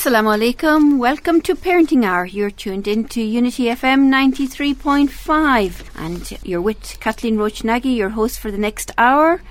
Assalamu 0.00 0.32
alaikum. 0.34 0.96
Welcome 0.96 1.42
to 1.42 1.54
Parenting 1.54 2.06
Hour. 2.06 2.24
You're 2.24 2.50
tuned 2.50 2.88
in 2.88 3.04
to 3.08 3.20
Unity 3.20 3.64
FM 3.64 4.08
93.5 4.08 5.84
and 5.94 6.38
you're 6.42 6.62
with 6.62 6.98
Kathleen 7.00 7.36
Roach 7.36 7.64
Nagy, 7.64 7.90
your 7.90 8.08
host 8.08 8.40
for 8.40 8.50
the 8.50 8.56
next 8.56 8.92
hour. 8.96 9.42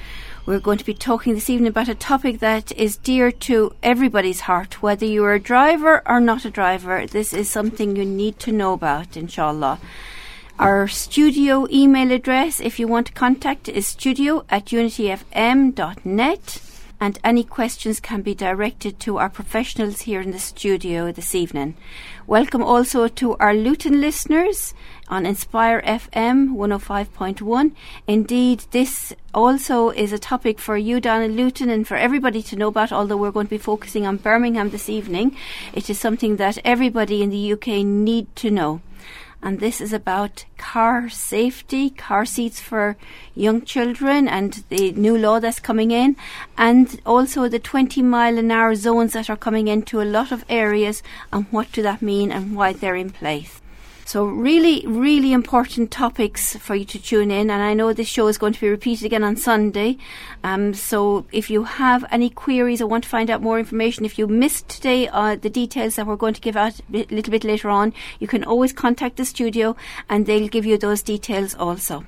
We're 0.47 0.59
going 0.59 0.79
to 0.79 0.85
be 0.85 0.95
talking 0.95 1.35
this 1.35 1.51
evening 1.51 1.67
about 1.67 1.87
a 1.87 1.93
topic 1.93 2.39
that 2.39 2.71
is 2.71 2.97
dear 2.97 3.31
to 3.31 3.75
everybody's 3.83 4.39
heart, 4.39 4.81
whether 4.81 5.05
you're 5.05 5.35
a 5.35 5.39
driver 5.39 6.01
or 6.07 6.19
not 6.19 6.45
a 6.45 6.49
driver. 6.49 7.05
This 7.05 7.31
is 7.31 7.47
something 7.47 7.95
you 7.95 8.03
need 8.03 8.39
to 8.39 8.51
know 8.51 8.73
about, 8.73 9.15
inshallah. 9.15 9.79
Our 10.57 10.87
studio 10.87 11.67
email 11.71 12.11
address, 12.11 12.59
if 12.59 12.79
you 12.79 12.87
want 12.87 13.05
to 13.05 13.13
contact, 13.13 13.69
is 13.69 13.85
studio 13.85 14.45
at 14.49 14.65
unityfm.net 14.65 16.59
and 16.99 17.17
any 17.23 17.43
questions 17.43 17.99
can 17.99 18.21
be 18.21 18.35
directed 18.35 18.99
to 18.99 19.17
our 19.17 19.29
professionals 19.29 20.01
here 20.01 20.21
in 20.21 20.31
the 20.31 20.39
studio 20.39 21.11
this 21.11 21.33
evening. 21.33 21.75
Welcome 22.27 22.61
also 22.61 23.07
to 23.07 23.35
our 23.37 23.53
Luton 23.53 24.01
listeners 24.01 24.73
on 25.07 25.25
Inspire 25.25 25.81
FM 25.81 26.55
105.1. 26.55 27.71
Indeed, 28.07 28.65
this 28.71 29.13
also 29.33 29.89
is 29.89 30.11
a 30.11 30.19
topic 30.19 30.59
for 30.59 30.77
you 30.77 30.99
down 30.99 31.21
in 31.21 31.35
Luton 31.35 31.69
and 31.69 31.87
for 31.87 31.95
everybody 31.95 32.43
to 32.43 32.55
know 32.55 32.67
about, 32.67 32.91
although 32.91 33.17
we're 33.17 33.31
going 33.31 33.47
to 33.47 33.49
be 33.49 33.57
focusing 33.57 34.05
on 34.05 34.17
Birmingham 34.17 34.69
this 34.69 34.89
evening. 34.89 35.35
It 35.73 35.89
is 35.89 35.99
something 35.99 36.35
that 36.35 36.57
everybody 36.65 37.23
in 37.23 37.29
the 37.29 37.53
UK 37.53 37.85
need 37.85 38.35
to 38.37 38.51
know 38.51 38.81
and 39.41 39.59
this 39.59 39.79
is 39.79 39.93
about 39.93 40.45
car 40.57 41.09
safety, 41.09 41.89
car 41.89 42.25
seats 42.25 42.59
for 42.59 42.97
young 43.35 43.61
children, 43.63 44.27
and 44.27 44.63
the 44.69 44.91
new 44.91 45.17
law 45.17 45.39
that's 45.39 45.59
coming 45.59 45.91
in, 45.91 46.15
and 46.57 47.01
also 47.05 47.47
the 47.47 47.59
20 47.59 48.01
mile 48.01 48.37
an 48.37 48.51
hour 48.51 48.75
zones 48.75 49.13
that 49.13 49.29
are 49.29 49.37
coming 49.37 49.67
into 49.67 50.01
a 50.01 50.03
lot 50.03 50.31
of 50.31 50.43
areas, 50.49 51.01
and 51.31 51.45
what 51.51 51.71
do 51.71 51.81
that 51.81 52.01
mean 52.01 52.31
and 52.31 52.55
why 52.55 52.73
they're 52.73 52.95
in 52.95 53.09
place. 53.09 53.58
So 54.09 54.25
really, 54.25 54.83
really 54.87 55.33
important 55.33 55.91
topics 55.91 56.55
for 56.55 56.73
you 56.73 56.83
to 56.83 56.97
tune 56.97 57.29
in. 57.29 57.51
And 57.51 57.61
I 57.61 57.75
know 57.75 57.93
this 57.93 58.07
show 58.07 58.27
is 58.27 58.39
going 58.39 58.53
to 58.53 58.59
be 58.59 58.67
repeated 58.67 59.05
again 59.05 59.23
on 59.23 59.35
Sunday. 59.35 59.99
Um, 60.43 60.73
so 60.73 61.27
if 61.31 61.51
you 61.51 61.65
have 61.65 62.03
any 62.09 62.31
queries 62.31 62.81
or 62.81 62.87
want 62.87 63.03
to 63.03 63.09
find 63.09 63.29
out 63.29 63.43
more 63.43 63.59
information, 63.59 64.05
if 64.05 64.17
you 64.17 64.25
missed 64.25 64.67
today 64.67 65.07
uh, 65.09 65.35
the 65.35 65.51
details 65.51 65.95
that 65.95 66.07
we're 66.07 66.15
going 66.15 66.33
to 66.33 66.41
give 66.41 66.57
out 66.57 66.79
a 66.91 67.05
little 67.11 67.29
bit 67.29 67.43
later 67.43 67.69
on, 67.69 67.93
you 68.19 68.27
can 68.27 68.43
always 68.43 68.73
contact 68.73 69.17
the 69.17 69.25
studio 69.25 69.75
and 70.09 70.25
they'll 70.25 70.47
give 70.47 70.65
you 70.65 70.79
those 70.79 71.03
details 71.03 71.53
also. 71.53 72.03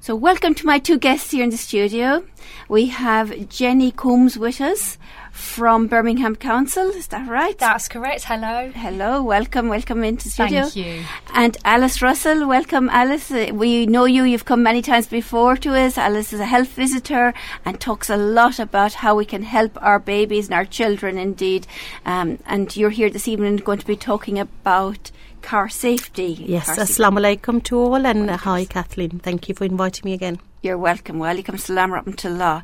So 0.00 0.16
welcome 0.16 0.54
to 0.56 0.66
my 0.66 0.80
two 0.80 0.98
guests 0.98 1.30
here 1.30 1.44
in 1.44 1.50
the 1.50 1.56
studio. 1.56 2.24
We 2.68 2.86
have 2.86 3.48
Jenny 3.48 3.92
Coombs 3.92 4.36
with 4.36 4.60
us 4.60 4.98
from 5.32 5.86
Birmingham 5.86 6.36
Council. 6.36 6.90
Is 6.90 7.08
that 7.08 7.28
right? 7.28 7.56
That's 7.58 7.88
correct. 7.88 8.24
Hello. 8.24 8.70
Hello. 8.74 9.22
Welcome. 9.22 9.68
Welcome 9.68 10.04
into 10.04 10.28
studio. 10.28 10.62
Thank 10.62 10.76
you. 10.76 11.04
And 11.34 11.56
Alice 11.64 12.02
Russell. 12.02 12.46
Welcome, 12.46 12.88
Alice. 12.90 13.30
Uh, 13.30 13.50
we 13.52 13.86
know 13.86 14.04
you. 14.04 14.24
You've 14.24 14.44
come 14.44 14.62
many 14.62 14.82
times 14.82 15.06
before 15.06 15.56
to 15.56 15.74
us. 15.74 15.96
Alice 15.98 16.32
is 16.32 16.40
a 16.40 16.46
health 16.46 16.68
visitor 16.68 17.32
and 17.64 17.80
talks 17.80 18.10
a 18.10 18.16
lot 18.16 18.58
about 18.58 18.94
how 18.94 19.14
we 19.14 19.24
can 19.24 19.42
help 19.42 19.76
our 19.82 19.98
babies 19.98 20.46
and 20.46 20.54
our 20.54 20.64
children, 20.64 21.18
indeed. 21.18 21.66
Um, 22.04 22.38
and 22.46 22.76
you're 22.76 22.90
here 22.90 23.10
this 23.10 23.28
evening 23.28 23.56
going 23.56 23.78
to 23.78 23.86
be 23.86 23.96
talking 23.96 24.38
about 24.38 25.10
car 25.42 25.68
safety. 25.68 26.44
Yes, 26.46 26.66
car 26.66 26.76
assalamu 26.76 27.20
alaikum 27.20 27.62
to 27.64 27.78
all 27.78 28.06
and 28.06 28.30
hi 28.30 28.64
Kathleen. 28.64 29.18
Thank 29.20 29.48
you 29.48 29.54
for 29.54 29.64
inviting 29.64 30.02
me 30.04 30.14
again. 30.14 30.38
You're 30.62 30.78
welcome. 30.78 31.18
Walaikum 31.18 31.58
salam 31.58 31.90
rahmatullah. 31.92 32.62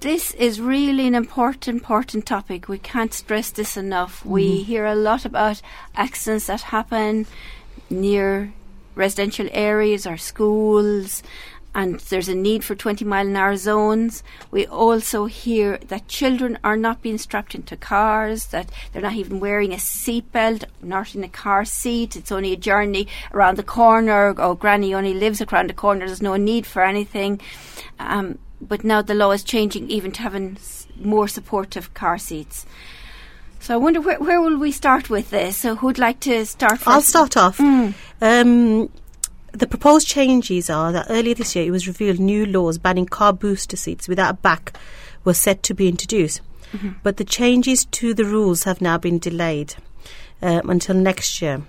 This 0.00 0.32
is 0.34 0.60
really 0.60 1.08
an 1.08 1.16
important, 1.16 1.78
important 1.78 2.24
topic. 2.24 2.68
We 2.68 2.78
can't 2.78 3.12
stress 3.12 3.50
this 3.50 3.76
enough. 3.76 4.20
Mm-hmm. 4.20 4.30
We 4.30 4.62
hear 4.62 4.86
a 4.86 4.94
lot 4.94 5.24
about 5.24 5.60
accidents 5.96 6.46
that 6.46 6.60
happen 6.60 7.26
near 7.90 8.52
residential 8.94 9.48
areas 9.50 10.06
or 10.06 10.16
schools, 10.16 11.24
and 11.74 11.98
there's 11.98 12.28
a 12.28 12.34
need 12.36 12.62
for 12.62 12.76
20 12.76 13.04
mile 13.06 13.26
an 13.26 13.34
hour 13.34 13.56
zones. 13.56 14.22
We 14.52 14.68
also 14.68 15.24
hear 15.24 15.78
that 15.88 16.06
children 16.06 16.60
are 16.62 16.76
not 16.76 17.02
being 17.02 17.18
strapped 17.18 17.56
into 17.56 17.76
cars, 17.76 18.46
that 18.46 18.70
they're 18.92 19.02
not 19.02 19.14
even 19.14 19.40
wearing 19.40 19.72
a 19.72 19.78
seatbelt, 19.78 20.62
not 20.80 21.16
in 21.16 21.24
a 21.24 21.28
car 21.28 21.64
seat. 21.64 22.14
It's 22.14 22.30
only 22.30 22.52
a 22.52 22.56
journey 22.56 23.08
around 23.34 23.56
the 23.56 23.64
corner, 23.64 24.32
or 24.40 24.54
granny 24.54 24.94
only 24.94 25.14
lives 25.14 25.42
around 25.42 25.70
the 25.70 25.74
corner, 25.74 26.06
there's 26.06 26.22
no 26.22 26.36
need 26.36 26.66
for 26.66 26.84
anything. 26.84 27.40
Um, 27.98 28.38
but 28.60 28.84
now 28.84 29.02
the 29.02 29.14
law 29.14 29.30
is 29.32 29.42
changing 29.42 29.90
even 29.90 30.12
to 30.12 30.22
having 30.22 30.58
more 31.00 31.28
supportive 31.28 31.94
car 31.94 32.18
seats. 32.18 32.66
So 33.60 33.74
I 33.74 33.76
wonder 33.76 34.00
where, 34.00 34.18
where 34.18 34.40
will 34.40 34.56
we 34.56 34.72
start 34.72 35.10
with 35.10 35.30
this? 35.30 35.56
So 35.56 35.76
who'd 35.76 35.98
like 35.98 36.20
to 36.20 36.44
start? 36.46 36.78
First? 36.78 36.88
I'll 36.88 37.00
start 37.00 37.36
off. 37.36 37.58
Mm. 37.58 37.94
Um, 38.20 38.90
the 39.52 39.66
proposed 39.66 40.06
changes 40.06 40.70
are 40.70 40.92
that 40.92 41.06
earlier 41.08 41.34
this 41.34 41.56
year 41.56 41.64
it 41.64 41.70
was 41.70 41.88
revealed 41.88 42.18
new 42.18 42.46
laws 42.46 42.78
banning 42.78 43.06
car 43.06 43.32
booster 43.32 43.76
seats 43.76 44.08
without 44.08 44.30
a 44.30 44.34
back 44.34 44.78
were 45.24 45.34
set 45.34 45.62
to 45.64 45.74
be 45.74 45.88
introduced, 45.88 46.40
mm-hmm. 46.72 46.90
but 47.02 47.16
the 47.16 47.24
changes 47.24 47.84
to 47.86 48.14
the 48.14 48.24
rules 48.24 48.64
have 48.64 48.80
now 48.80 48.98
been 48.98 49.18
delayed 49.18 49.74
um, 50.42 50.70
until 50.70 50.94
next 50.94 51.42
year 51.42 51.62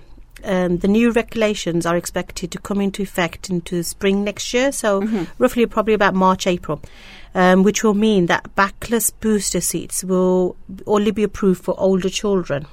um, 0.43 0.77
the 0.77 0.87
new 0.87 1.11
regulations 1.11 1.85
are 1.85 1.97
expected 1.97 2.51
to 2.51 2.59
come 2.59 2.81
into 2.81 3.01
effect 3.01 3.49
into 3.49 3.83
spring 3.83 4.23
next 4.23 4.53
year, 4.53 4.71
so 4.71 5.01
mm-hmm. 5.01 5.23
roughly 5.37 5.65
probably 5.65 5.93
about 5.93 6.13
March, 6.13 6.47
April, 6.47 6.81
um, 7.35 7.63
which 7.63 7.83
will 7.83 7.93
mean 7.93 8.27
that 8.27 8.55
backless 8.55 9.09
booster 9.11 9.61
seats 9.61 10.03
will 10.03 10.55
only 10.85 11.11
be 11.11 11.23
approved 11.23 11.63
for 11.63 11.79
older 11.79 12.09
children. 12.09 12.65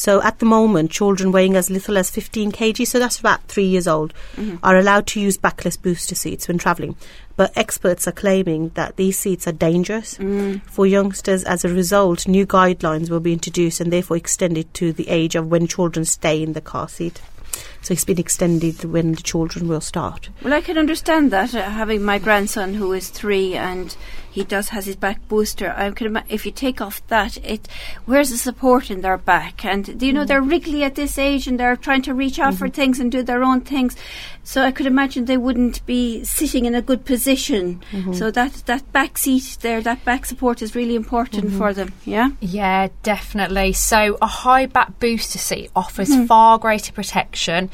So 0.00 0.22
at 0.22 0.38
the 0.38 0.46
moment, 0.46 0.90
children 0.90 1.30
weighing 1.30 1.56
as 1.56 1.68
little 1.68 1.98
as 1.98 2.08
15 2.08 2.52
kg, 2.52 2.86
so 2.86 2.98
that's 2.98 3.20
about 3.20 3.42
three 3.48 3.66
years 3.66 3.86
old, 3.86 4.14
mm-hmm. 4.34 4.56
are 4.62 4.78
allowed 4.78 5.06
to 5.08 5.20
use 5.20 5.36
backless 5.36 5.76
booster 5.76 6.14
seats 6.14 6.48
when 6.48 6.56
travelling. 6.56 6.96
But 7.36 7.52
experts 7.54 8.08
are 8.08 8.12
claiming 8.12 8.70
that 8.76 8.96
these 8.96 9.18
seats 9.18 9.46
are 9.46 9.52
dangerous 9.52 10.16
mm. 10.16 10.62
for 10.62 10.86
youngsters. 10.86 11.44
As 11.44 11.66
a 11.66 11.68
result, 11.68 12.26
new 12.26 12.46
guidelines 12.46 13.10
will 13.10 13.20
be 13.20 13.34
introduced 13.34 13.78
and 13.78 13.92
therefore 13.92 14.16
extended 14.16 14.72
to 14.72 14.94
the 14.94 15.06
age 15.10 15.34
of 15.34 15.50
when 15.50 15.66
children 15.66 16.06
stay 16.06 16.42
in 16.42 16.54
the 16.54 16.62
car 16.62 16.88
seat. 16.88 17.20
So 17.82 17.92
it's 17.92 18.04
been 18.04 18.18
extended 18.18 18.84
when 18.84 19.12
the 19.12 19.22
children 19.22 19.66
will 19.66 19.80
start. 19.80 20.28
Well, 20.42 20.52
I 20.52 20.60
can 20.60 20.76
understand 20.76 21.30
that, 21.30 21.54
uh, 21.54 21.62
having 21.70 22.02
my 22.02 22.18
grandson 22.18 22.74
who 22.74 22.92
is 22.92 23.08
three 23.08 23.54
and 23.54 23.96
he 24.30 24.44
does 24.44 24.68
has 24.68 24.86
his 24.86 24.96
back 24.96 25.26
booster. 25.28 25.74
I 25.76 25.90
can 25.90 26.06
imagine 26.06 26.30
if 26.30 26.46
you 26.46 26.52
take 26.52 26.80
off 26.80 27.04
that, 27.08 27.36
it 27.38 27.68
where's 28.04 28.30
the 28.30 28.36
support 28.38 28.90
in 28.90 29.00
their 29.00 29.18
back? 29.18 29.64
And 29.64 29.98
do 29.98 30.06
you 30.06 30.12
know 30.12 30.24
mm 30.24 30.30
they're 30.30 30.42
wriggly 30.42 30.84
at 30.84 30.94
this 30.94 31.18
age 31.18 31.48
and 31.48 31.58
they're 31.58 31.74
trying 31.74 32.02
to 32.02 32.14
reach 32.14 32.38
out 32.38 32.52
mm-hmm. 32.52 32.58
for 32.58 32.68
things 32.68 33.00
and 33.00 33.10
do 33.10 33.22
their 33.22 33.42
own 33.42 33.62
things. 33.62 33.96
So 34.44 34.62
I 34.62 34.70
could 34.70 34.86
imagine 34.86 35.24
they 35.24 35.36
wouldn't 35.36 35.84
be 35.86 36.22
sitting 36.22 36.66
in 36.66 36.74
a 36.74 36.82
good 36.82 37.04
position. 37.04 37.82
Mm-hmm. 37.90 38.12
So 38.12 38.30
that 38.30 38.62
that 38.66 38.92
back 38.92 39.18
seat 39.18 39.58
there, 39.62 39.80
that 39.80 40.04
back 40.04 40.26
support 40.26 40.62
is 40.62 40.76
really 40.76 40.94
important 40.94 41.46
mm-hmm. 41.46 41.58
for 41.58 41.74
them. 41.74 41.92
Yeah. 42.04 42.30
Yeah, 42.40 42.88
definitely. 43.02 43.72
So 43.72 44.18
a 44.22 44.26
high 44.26 44.66
back 44.66 45.00
booster 45.00 45.38
seat 45.38 45.70
offers 45.74 46.10
mm-hmm. 46.10 46.26
far 46.26 46.58
greater 46.58 46.92
protection 46.92 47.69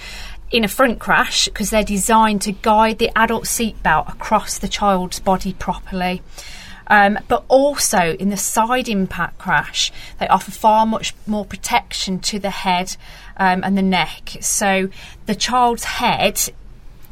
in 0.50 0.64
a 0.64 0.68
front 0.68 0.98
crash 0.98 1.46
because 1.46 1.70
they're 1.70 1.82
designed 1.82 2.42
to 2.42 2.52
guide 2.52 2.98
the 2.98 3.10
adult 3.18 3.44
seatbelt 3.44 4.12
across 4.12 4.58
the 4.58 4.68
child's 4.68 5.20
body 5.20 5.52
properly. 5.54 6.22
Um, 6.88 7.18
but 7.26 7.44
also 7.48 8.14
in 8.14 8.28
the 8.28 8.36
side 8.36 8.88
impact 8.88 9.38
crash, 9.38 9.92
they 10.20 10.28
offer 10.28 10.52
far 10.52 10.86
much 10.86 11.14
more 11.26 11.44
protection 11.44 12.20
to 12.20 12.38
the 12.38 12.50
head 12.50 12.96
um, 13.36 13.64
and 13.64 13.76
the 13.76 13.82
neck. 13.82 14.36
So 14.40 14.88
the 15.26 15.34
child's 15.34 15.84
head 15.84 16.40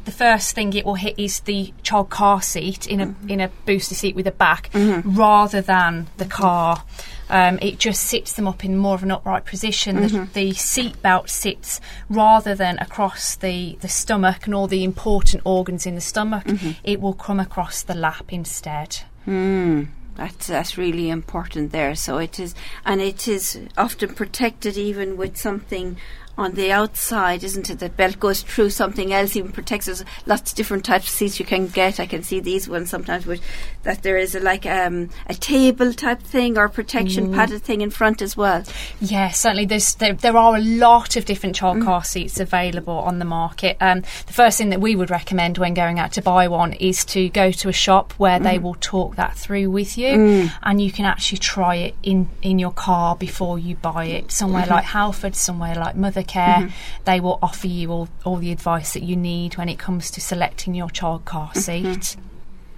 the 0.05 0.11
first 0.11 0.55
thing 0.55 0.73
it 0.73 0.85
will 0.85 0.95
hit 0.95 1.19
is 1.19 1.41
the 1.41 1.73
child 1.83 2.09
car 2.09 2.41
seat 2.41 2.87
in 2.87 3.01
a 3.01 3.07
mm-hmm. 3.07 3.29
in 3.29 3.41
a 3.41 3.49
booster 3.65 3.95
seat 3.95 4.15
with 4.15 4.27
a 4.27 4.31
back 4.31 4.69
mm-hmm. 4.71 5.15
rather 5.15 5.61
than 5.61 6.07
the 6.17 6.25
car. 6.25 6.83
Um, 7.27 7.57
it 7.59 7.79
just 7.79 8.03
sits 8.03 8.33
them 8.33 8.47
up 8.47 8.63
in 8.63 8.77
more 8.77 8.93
of 8.93 9.01
an 9.01 9.09
upright 9.09 9.45
position. 9.45 9.97
Mm-hmm. 9.97 10.33
The, 10.33 10.51
the 10.51 10.53
seat 10.53 11.01
belt 11.01 11.29
sits 11.29 11.81
rather 12.07 12.53
than 12.53 12.77
across 12.77 13.35
the, 13.35 13.79
the 13.81 13.87
stomach 13.87 14.45
and 14.45 14.53
all 14.53 14.67
the 14.67 14.83
important 14.83 15.41
organs 15.43 15.87
in 15.87 15.95
the 15.95 16.01
stomach. 16.01 16.43
Mm-hmm. 16.45 16.71
It 16.83 17.01
will 17.01 17.13
come 17.13 17.39
across 17.39 17.81
the 17.81 17.95
lap 17.95 18.31
instead. 18.31 18.99
Mm. 19.25 19.87
That's 20.15 20.47
that's 20.47 20.77
really 20.77 21.09
important 21.09 21.71
there. 21.71 21.95
So 21.95 22.19
it 22.19 22.39
is, 22.39 22.55
and 22.85 23.01
it 23.01 23.27
is 23.27 23.59
often 23.77 24.13
protected 24.13 24.77
even 24.77 25.17
with 25.17 25.35
something 25.35 25.97
on 26.37 26.53
the 26.53 26.71
outside, 26.71 27.43
isn't 27.43 27.69
it? 27.69 27.79
The 27.79 27.89
belt 27.89 28.19
goes 28.19 28.41
through 28.41 28.69
something 28.71 29.13
else, 29.13 29.35
even 29.35 29.51
protects 29.51 29.87
us. 29.87 30.03
Lots 30.25 30.51
of 30.51 30.57
different 30.57 30.85
types 30.85 31.05
of 31.05 31.11
seats 31.11 31.39
you 31.39 31.45
can 31.45 31.67
get. 31.67 31.99
I 31.99 32.05
can 32.05 32.23
see 32.23 32.39
these 32.39 32.67
ones 32.67 32.89
sometimes 32.89 33.25
with 33.25 33.41
that 33.85 34.03
there 34.03 34.17
is 34.17 34.35
a, 34.35 34.39
like 34.39 34.65
um, 34.65 35.09
a 35.27 35.33
table 35.33 35.93
type 35.93 36.21
thing 36.21 36.57
or 36.57 36.67
protection 36.67 37.29
mm. 37.29 37.33
padded 37.33 37.61
thing 37.61 37.81
in 37.81 37.89
front 37.89 38.21
as 38.21 38.35
well. 38.35 38.63
Yeah, 38.99 39.29
certainly. 39.29 39.65
There's 39.65 39.95
there, 39.95 40.13
there 40.13 40.37
are 40.37 40.55
a 40.55 40.61
lot 40.61 41.15
of 41.15 41.25
different 41.25 41.55
child 41.55 41.77
mm. 41.77 41.85
car 41.85 42.03
seats 42.03 42.39
available 42.39 42.97
on 42.97 43.19
the 43.19 43.25
market. 43.25 43.77
Um, 43.79 44.01
the 44.27 44.33
first 44.33 44.57
thing 44.57 44.69
that 44.69 44.81
we 44.81 44.95
would 44.95 45.09
recommend 45.09 45.57
when 45.57 45.73
going 45.73 45.99
out 45.99 46.11
to 46.13 46.21
buy 46.21 46.47
one 46.47 46.73
is 46.73 47.05
to 47.05 47.29
go 47.29 47.51
to 47.51 47.69
a 47.69 47.73
shop 47.73 48.13
where 48.13 48.39
they 48.39 48.57
mm. 48.57 48.63
will 48.63 48.75
talk 48.81 49.15
that 49.15 49.37
through 49.37 49.69
with 49.69 49.97
you, 49.97 50.49
and 50.63 50.81
you 50.81 50.91
can 50.91 51.05
actually 51.05 51.37
try 51.37 51.75
it 51.75 51.95
in 52.03 52.27
in 52.41 52.59
your 52.59 52.71
car 52.71 53.15
before 53.15 53.57
you 53.57 53.75
buy 53.75 54.05
it. 54.05 54.31
Somewhere 54.31 54.65
like 54.65 54.83
mm-hmm. 54.85 54.97
Halford, 54.97 55.35
somewhere 55.35 55.75
like 55.75 55.95
Mothercare, 55.95 56.55
mm-hmm. 56.55 57.03
they 57.05 57.19
will 57.19 57.39
offer 57.41 57.67
you 57.67 57.91
all 57.91 58.09
all 58.23 58.37
the 58.37 58.51
advice 58.51 58.93
that 58.93 59.03
you 59.03 59.15
need 59.15 59.57
when 59.57 59.69
it 59.69 59.79
comes 59.79 60.11
to 60.11 60.21
selecting 60.21 60.75
your 60.75 60.89
child 60.89 61.25
car 61.25 61.49
mm-hmm. 61.49 61.59
seat. 61.59 62.17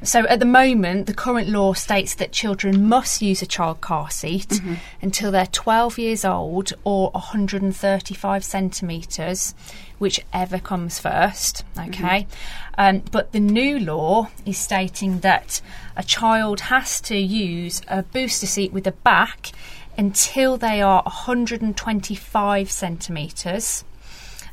So 0.03 0.27
at 0.27 0.39
the 0.39 0.45
moment, 0.45 1.07
the 1.07 1.13
current 1.13 1.49
law 1.49 1.73
states 1.73 2.13
that 2.15 2.31
children 2.31 2.87
must 2.87 3.21
use 3.21 3.41
a 3.41 3.47
child 3.47 3.81
car 3.81 4.11
seat 4.11 4.61
until 5.01 5.31
they're 5.31 5.47
12 5.47 5.97
years 5.97 6.23
old 6.23 6.71
or 6.83 7.09
135 7.11 8.43
centimetres, 8.43 9.55
whichever 9.97 10.59
comes 10.59 10.99
first. 10.99 11.63
Okay, 11.77 12.27
um, 12.77 13.01
but 13.11 13.31
the 13.31 13.39
new 13.39 13.79
law 13.79 14.29
is 14.45 14.57
stating 14.57 15.19
that 15.21 15.61
a 15.95 16.03
child 16.03 16.61
has 16.61 17.01
to 17.01 17.17
use 17.17 17.81
a 17.87 18.03
booster 18.03 18.47
seat 18.47 18.71
with 18.71 18.85
a 18.85 18.91
back 18.91 19.51
until 19.97 20.57
they 20.57 20.79
are 20.79 21.01
125 21.03 22.71
centimetres. 22.71 23.83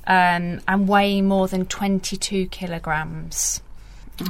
Um, 0.06 0.60
and 0.68 0.86
weigh 0.86 1.22
more 1.22 1.48
than 1.48 1.64
22 1.64 2.48
kilograms. 2.48 3.62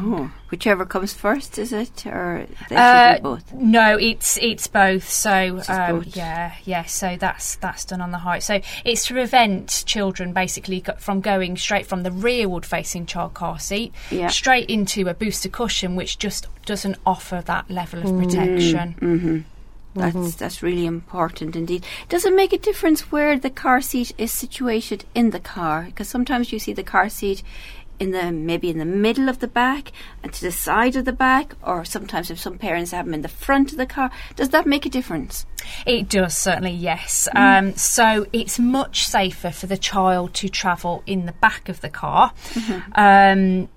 Oh, 0.00 0.30
whichever 0.50 0.86
comes 0.86 1.12
first, 1.12 1.58
is 1.58 1.72
it, 1.72 2.06
or 2.06 2.46
they 2.70 2.74
should 2.74 2.78
Uh, 2.78 3.14
be 3.16 3.20
both? 3.20 3.52
No, 3.52 3.98
it's 3.98 4.38
it's 4.38 4.66
both. 4.66 5.08
So 5.08 5.58
It's 5.58 5.68
um, 5.68 5.98
both. 6.00 6.16
yeah, 6.16 6.52
yeah. 6.64 6.84
So 6.84 7.16
that's 7.18 7.56
that's 7.56 7.84
done 7.84 8.00
on 8.00 8.10
the 8.10 8.18
height. 8.18 8.42
So 8.42 8.60
it's 8.84 9.06
to 9.06 9.14
prevent 9.14 9.82
children 9.86 10.32
basically 10.32 10.82
from 10.98 11.20
going 11.20 11.56
straight 11.58 11.86
from 11.86 12.02
the 12.02 12.10
rearward 12.10 12.64
facing 12.64 13.04
child 13.06 13.34
car 13.34 13.58
seat 13.58 13.92
Yeah. 14.10 14.28
straight 14.28 14.70
into 14.70 15.06
a 15.08 15.14
booster 15.14 15.50
cushion, 15.50 15.96
which 15.96 16.18
just 16.18 16.46
doesn't 16.64 16.96
offer 17.04 17.42
that 17.44 17.70
level 17.70 18.00
Mm. 18.00 18.04
of 18.04 18.24
protection. 18.24 18.94
Mm-hmm. 19.00 19.38
That's 19.96 20.34
that's 20.34 20.60
really 20.62 20.86
important 20.86 21.54
indeed. 21.54 21.84
Does 22.08 22.24
it 22.24 22.34
make 22.34 22.52
a 22.52 22.58
difference 22.58 23.12
where 23.12 23.38
the 23.38 23.50
car 23.50 23.80
seat 23.80 24.12
is 24.18 24.32
situated 24.32 25.04
in 25.14 25.30
the 25.30 25.38
car? 25.38 25.84
Because 25.84 26.08
sometimes 26.08 26.52
you 26.52 26.58
see 26.58 26.72
the 26.72 26.82
car 26.82 27.08
seat 27.08 27.44
in 27.98 28.10
the 28.10 28.32
maybe 28.32 28.70
in 28.70 28.78
the 28.78 28.84
middle 28.84 29.28
of 29.28 29.38
the 29.38 29.46
back 29.48 29.92
and 30.22 30.32
to 30.32 30.40
the 30.40 30.52
side 30.52 30.96
of 30.96 31.04
the 31.04 31.12
back, 31.12 31.54
or 31.62 31.84
sometimes 31.84 32.30
if 32.30 32.38
some 32.38 32.58
parents 32.58 32.90
have 32.90 33.04
them 33.06 33.14
in 33.14 33.22
the 33.22 33.28
front 33.28 33.72
of 33.72 33.78
the 33.78 33.86
car. 33.86 34.10
Does 34.36 34.50
that 34.50 34.66
make 34.66 34.84
a 34.84 34.90
difference? 34.90 35.46
It 35.86 36.08
does 36.08 36.36
certainly, 36.36 36.72
yes. 36.72 37.28
Mm. 37.34 37.58
Um, 37.58 37.76
so 37.76 38.26
it's 38.32 38.58
much 38.58 39.06
safer 39.06 39.50
for 39.50 39.66
the 39.66 39.78
child 39.78 40.34
to 40.34 40.48
travel 40.48 41.02
in 41.06 41.26
the 41.26 41.32
back 41.32 41.68
of 41.68 41.80
the 41.80 41.90
car, 41.90 42.32
Mm-hmm. 42.52 42.92
um, 42.94 43.68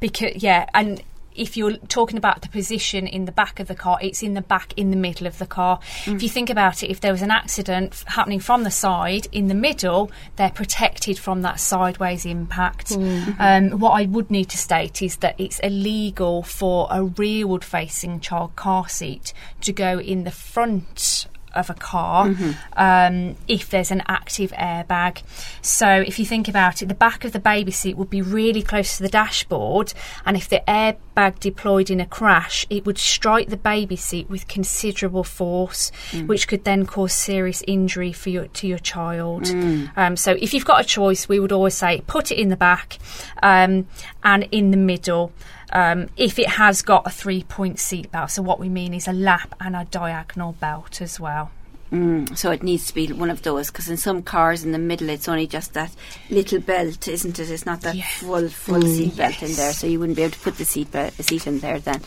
because 0.00 0.42
yeah, 0.42 0.66
and 0.74 1.02
if 1.38 1.56
you're 1.56 1.76
talking 1.88 2.18
about 2.18 2.42
the 2.42 2.48
position 2.48 3.06
in 3.06 3.24
the 3.24 3.32
back 3.32 3.60
of 3.60 3.68
the 3.68 3.74
car, 3.74 3.98
it's 4.02 4.22
in 4.22 4.34
the 4.34 4.42
back, 4.42 4.72
in 4.76 4.90
the 4.90 4.96
middle 4.96 5.26
of 5.26 5.38
the 5.38 5.46
car. 5.46 5.78
Mm. 6.04 6.16
If 6.16 6.22
you 6.22 6.28
think 6.28 6.50
about 6.50 6.82
it, 6.82 6.90
if 6.90 7.00
there 7.00 7.12
was 7.12 7.22
an 7.22 7.30
accident 7.30 8.04
happening 8.06 8.40
from 8.40 8.64
the 8.64 8.70
side, 8.70 9.26
in 9.32 9.46
the 9.46 9.54
middle, 9.54 10.10
they're 10.36 10.50
protected 10.50 11.18
from 11.18 11.42
that 11.42 11.60
sideways 11.60 12.26
impact. 12.26 12.88
Mm-hmm. 12.88 13.40
Um, 13.40 13.78
what 13.78 13.92
I 13.92 14.06
would 14.06 14.30
need 14.30 14.50
to 14.50 14.58
state 14.58 15.02
is 15.02 15.16
that 15.16 15.38
it's 15.38 15.58
illegal 15.60 16.42
for 16.42 16.88
a 16.90 17.04
rearward 17.04 17.64
facing 17.64 18.20
child 18.20 18.56
car 18.56 18.88
seat 18.88 19.32
to 19.62 19.72
go 19.72 19.98
in 19.98 20.24
the 20.24 20.30
front 20.30 21.26
of 21.54 21.70
a 21.70 21.74
car 21.74 22.26
Mm-hmm. 22.26 22.50
um, 22.76 23.36
if 23.48 23.70
there's 23.70 23.90
an 23.90 24.02
active 24.06 24.52
airbag. 24.52 25.22
So 25.62 25.88
if 25.88 26.18
you 26.18 26.24
think 26.24 26.48
about 26.48 26.82
it, 26.82 26.86
the 26.86 26.94
back 26.94 27.24
of 27.24 27.32
the 27.32 27.38
baby 27.40 27.70
seat 27.72 27.96
would 27.96 28.10
be 28.10 28.22
really 28.22 28.62
close 28.62 28.96
to 28.96 29.02
the 29.02 29.08
dashboard, 29.08 29.92
and 30.26 30.36
if 30.36 30.48
the 30.48 30.62
airbag 30.68 31.38
deployed 31.40 31.90
in 31.90 32.00
a 32.00 32.06
crash, 32.06 32.66
it 32.70 32.84
would 32.86 32.98
strike 32.98 33.48
the 33.48 33.56
baby 33.56 33.96
seat 33.96 34.28
with 34.30 34.48
considerable 34.48 35.24
force, 35.24 35.90
Mm. 36.12 36.26
which 36.26 36.48
could 36.48 36.64
then 36.64 36.86
cause 36.86 37.12
serious 37.12 37.62
injury 37.66 38.12
for 38.12 38.30
your 38.30 38.46
to 38.48 38.66
your 38.66 38.78
child. 38.78 39.44
Mm. 39.44 39.90
Um, 39.96 40.16
so 40.16 40.32
if 40.40 40.52
you've 40.54 40.64
got 40.64 40.80
a 40.80 40.84
choice, 40.84 41.28
we 41.28 41.40
would 41.40 41.52
always 41.52 41.74
say 41.74 42.02
put 42.06 42.30
it 42.30 42.38
in 42.38 42.48
the 42.48 42.56
back 42.56 42.98
um, 43.42 43.86
and 44.22 44.48
in 44.50 44.70
the 44.70 44.76
middle. 44.76 45.32
Um, 45.72 46.08
if 46.16 46.38
it 46.38 46.48
has 46.48 46.82
got 46.82 47.06
a 47.06 47.10
three 47.10 47.42
point 47.44 47.78
seat 47.78 48.10
belt. 48.10 48.30
So, 48.30 48.42
what 48.42 48.58
we 48.58 48.68
mean 48.68 48.94
is 48.94 49.06
a 49.06 49.12
lap 49.12 49.54
and 49.60 49.76
a 49.76 49.84
diagonal 49.84 50.52
belt 50.52 51.00
as 51.02 51.20
well. 51.20 51.50
Mm, 51.92 52.36
so 52.36 52.50
it 52.50 52.62
needs 52.62 52.86
to 52.88 52.94
be 52.94 53.10
one 53.14 53.30
of 53.30 53.40
those 53.42 53.68
because 53.68 53.88
in 53.88 53.96
some 53.96 54.22
cars 54.22 54.62
in 54.62 54.72
the 54.72 54.78
middle 54.78 55.08
it's 55.08 55.26
only 55.26 55.46
just 55.46 55.72
that 55.72 55.90
little 56.28 56.60
belt, 56.60 57.08
isn't 57.08 57.38
it? 57.38 57.50
It's 57.50 57.64
not 57.64 57.80
that 57.80 57.94
Yeah. 57.94 58.04
full 58.04 58.48
full 58.50 58.82
seat 58.82 59.16
belt 59.16 59.42
in 59.42 59.54
there, 59.54 59.72
so 59.72 59.86
you 59.86 59.98
wouldn't 59.98 60.16
be 60.16 60.22
able 60.22 60.34
to 60.34 60.40
put 60.40 60.58
the 60.58 60.66
seat 60.66 60.92
be- 60.92 61.10
seat 61.22 61.46
in 61.46 61.60
there 61.60 61.78
then. 61.78 62.02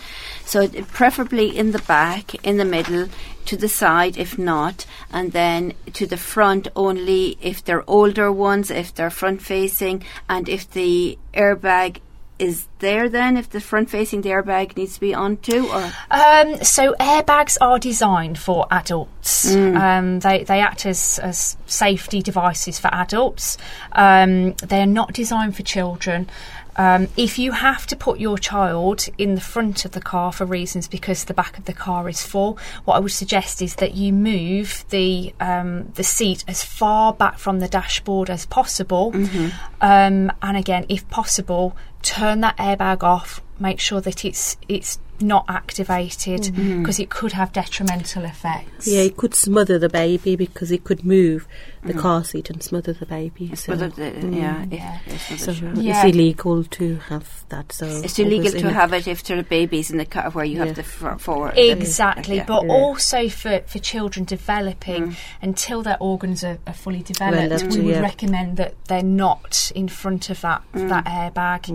So 0.46 0.62
it, 0.62 0.88
preferably 0.90 1.58
in 1.58 1.72
the 1.72 1.80
back, 1.80 2.36
in 2.46 2.58
the 2.58 2.66
middle, 2.66 3.10
to 3.46 3.58
the 3.58 3.68
side 3.68 4.18
if 4.18 4.38
not, 4.38 4.86
and 5.12 5.31
then 5.31 5.74
to 5.94 6.06
the 6.06 6.18
front 6.18 6.68
only 6.75 7.40
if 7.42 7.66
they're 7.66 7.90
older 7.90 8.31
ones, 8.31 8.69
if 8.69 8.94
they're 8.94 9.10
front 9.10 9.42
facing, 9.42 10.04
and 10.30 10.48
if 10.48 10.69
the 10.69 11.18
airbag 11.34 12.02
is 12.42 12.68
there 12.80 13.08
then 13.08 13.38
if 13.38 13.50
the 13.50 13.62
front 13.62 13.90
facing 13.90 14.22
the 14.22 14.30
airbag 14.30 14.76
needs 14.76 14.96
to 14.96 15.00
be 15.00 15.14
on 15.14 15.38
too 15.38 15.68
or 15.72 15.92
Um, 16.10 16.64
so 16.64 16.96
airbags 17.00 17.58
are 17.62 17.80
designed 17.80 18.38
for 18.40 18.68
adults. 18.72 19.54
Um, 19.56 20.20
they 20.20 20.44
they 20.44 20.60
act 20.60 20.86
as, 20.86 21.20
as 21.20 21.56
safety 21.68 22.22
devices 22.22 22.80
for 22.80 22.90
adults. 22.94 23.58
Um, 23.92 24.54
they 24.56 24.82
are 24.82 24.88
not 24.88 25.14
designed 25.14 25.56
for 25.56 25.64
children. 25.64 26.28
Um, 26.78 27.10
if 27.18 27.38
you 27.38 27.52
have 27.52 27.86
to 27.88 27.98
put 27.98 28.20
your 28.20 28.38
child 28.38 29.06
in 29.18 29.36
the 29.36 29.42
front 29.42 29.84
of 29.84 29.92
the 29.92 30.02
car 30.02 30.32
for 30.32 30.46
reasons 30.46 30.88
because 30.88 31.26
the 31.26 31.34
back 31.34 31.58
of 31.58 31.66
the 31.66 31.74
car 31.74 32.08
is 32.08 32.24
full, 32.26 32.58
what 32.86 32.96
I 32.96 33.00
would 33.00 33.12
suggest 33.12 33.62
is 33.62 33.76
that 33.76 33.94
you 33.94 34.14
move 34.14 34.86
the 34.90 35.34
um, 35.42 35.92
the 35.96 36.04
seat 36.04 36.46
as 36.48 36.64
far 36.64 37.14
back 37.14 37.38
from 37.40 37.60
the 37.60 37.68
dashboard 37.68 38.30
as 38.30 38.46
possible, 38.46 39.12
um, 39.82 40.32
and 40.42 40.58
again, 40.58 40.86
if 40.88 41.08
possible, 41.10 41.76
turn 42.01 42.42
that 42.42 42.57
airbag 42.57 43.03
off. 43.03 43.42
Make 43.59 43.80
sure 43.80 44.01
that 44.01 44.25
it's 44.25 44.57
it's 44.68 45.00
not 45.21 45.45
activated 45.48 46.42
mm-hmm. 46.42 46.80
because 46.80 47.00
it 47.00 47.09
could 47.09 47.33
have 47.33 47.53
detrimental 47.53 48.25
effects. 48.25 48.88
Yeah, 48.88 49.01
it 49.01 49.18
could 49.18 49.36
smother 49.36 49.77
the 49.77 49.89
baby 49.89 50.36
because 50.36 50.71
it 50.71 50.83
could 50.83 51.06
move 51.06 51.48
the 51.83 51.94
mm. 51.94 52.00
car 52.00 52.24
seat 52.24 52.50
and 52.50 52.62
smother 52.62 52.94
the 52.94 53.06
baby. 53.06 53.56
So, 53.56 53.71
whether 53.71 53.89
the, 53.89 54.03
yeah, 54.31 54.63
if- 54.63 54.71
Yeah. 54.71 55.00
if 55.07 55.39
so 55.39 55.53
sure. 55.53 55.74
Yeah. 55.74 56.06
it's 56.06 56.15
illegal 56.15 56.63
to 56.63 56.95
have 56.98 57.44
that. 57.50 57.71
So 57.71 57.86
It's 57.88 58.19
illegal 58.19 58.51
to 58.51 58.71
have 58.71 58.94
it 58.94 59.07
if 59.07 59.24
there 59.24 59.38
are 59.39 59.44
babies 59.44 59.89
in 59.89 59.98
the 59.98 60.06
car 60.06 60.30
where 60.31 60.45
you 60.45 60.57
Yeah. 60.57 60.65
have 60.65 60.75
the 60.75 60.83
fr- 60.83 61.18
forward. 61.18 61.53
Exactly, 61.57 62.38
yeah. 62.38 62.45
but 62.45 62.65
Yeah. 62.65 62.71
also 62.71 63.30
for, 63.30 63.62
for 63.65 63.80
children 63.80 64.25
developing 64.25 65.07
mm. 65.09 65.15
until 65.42 65.81
their 65.81 65.98
organs 66.00 66.44
are, 66.44 66.59
are 66.67 66.74
fully 66.74 67.01
developed, 67.01 67.50
Developed, 67.50 67.75
we 67.75 67.81
would 67.81 67.96
yeah. 67.96 68.01
recommend 68.01 68.58
that 68.58 68.75
they're 68.86 69.01
not 69.03 69.72
in 69.74 69.88
front 69.88 70.29
of 70.29 70.41
that 70.41 70.62
that 70.74 71.05
airbag 71.05 71.70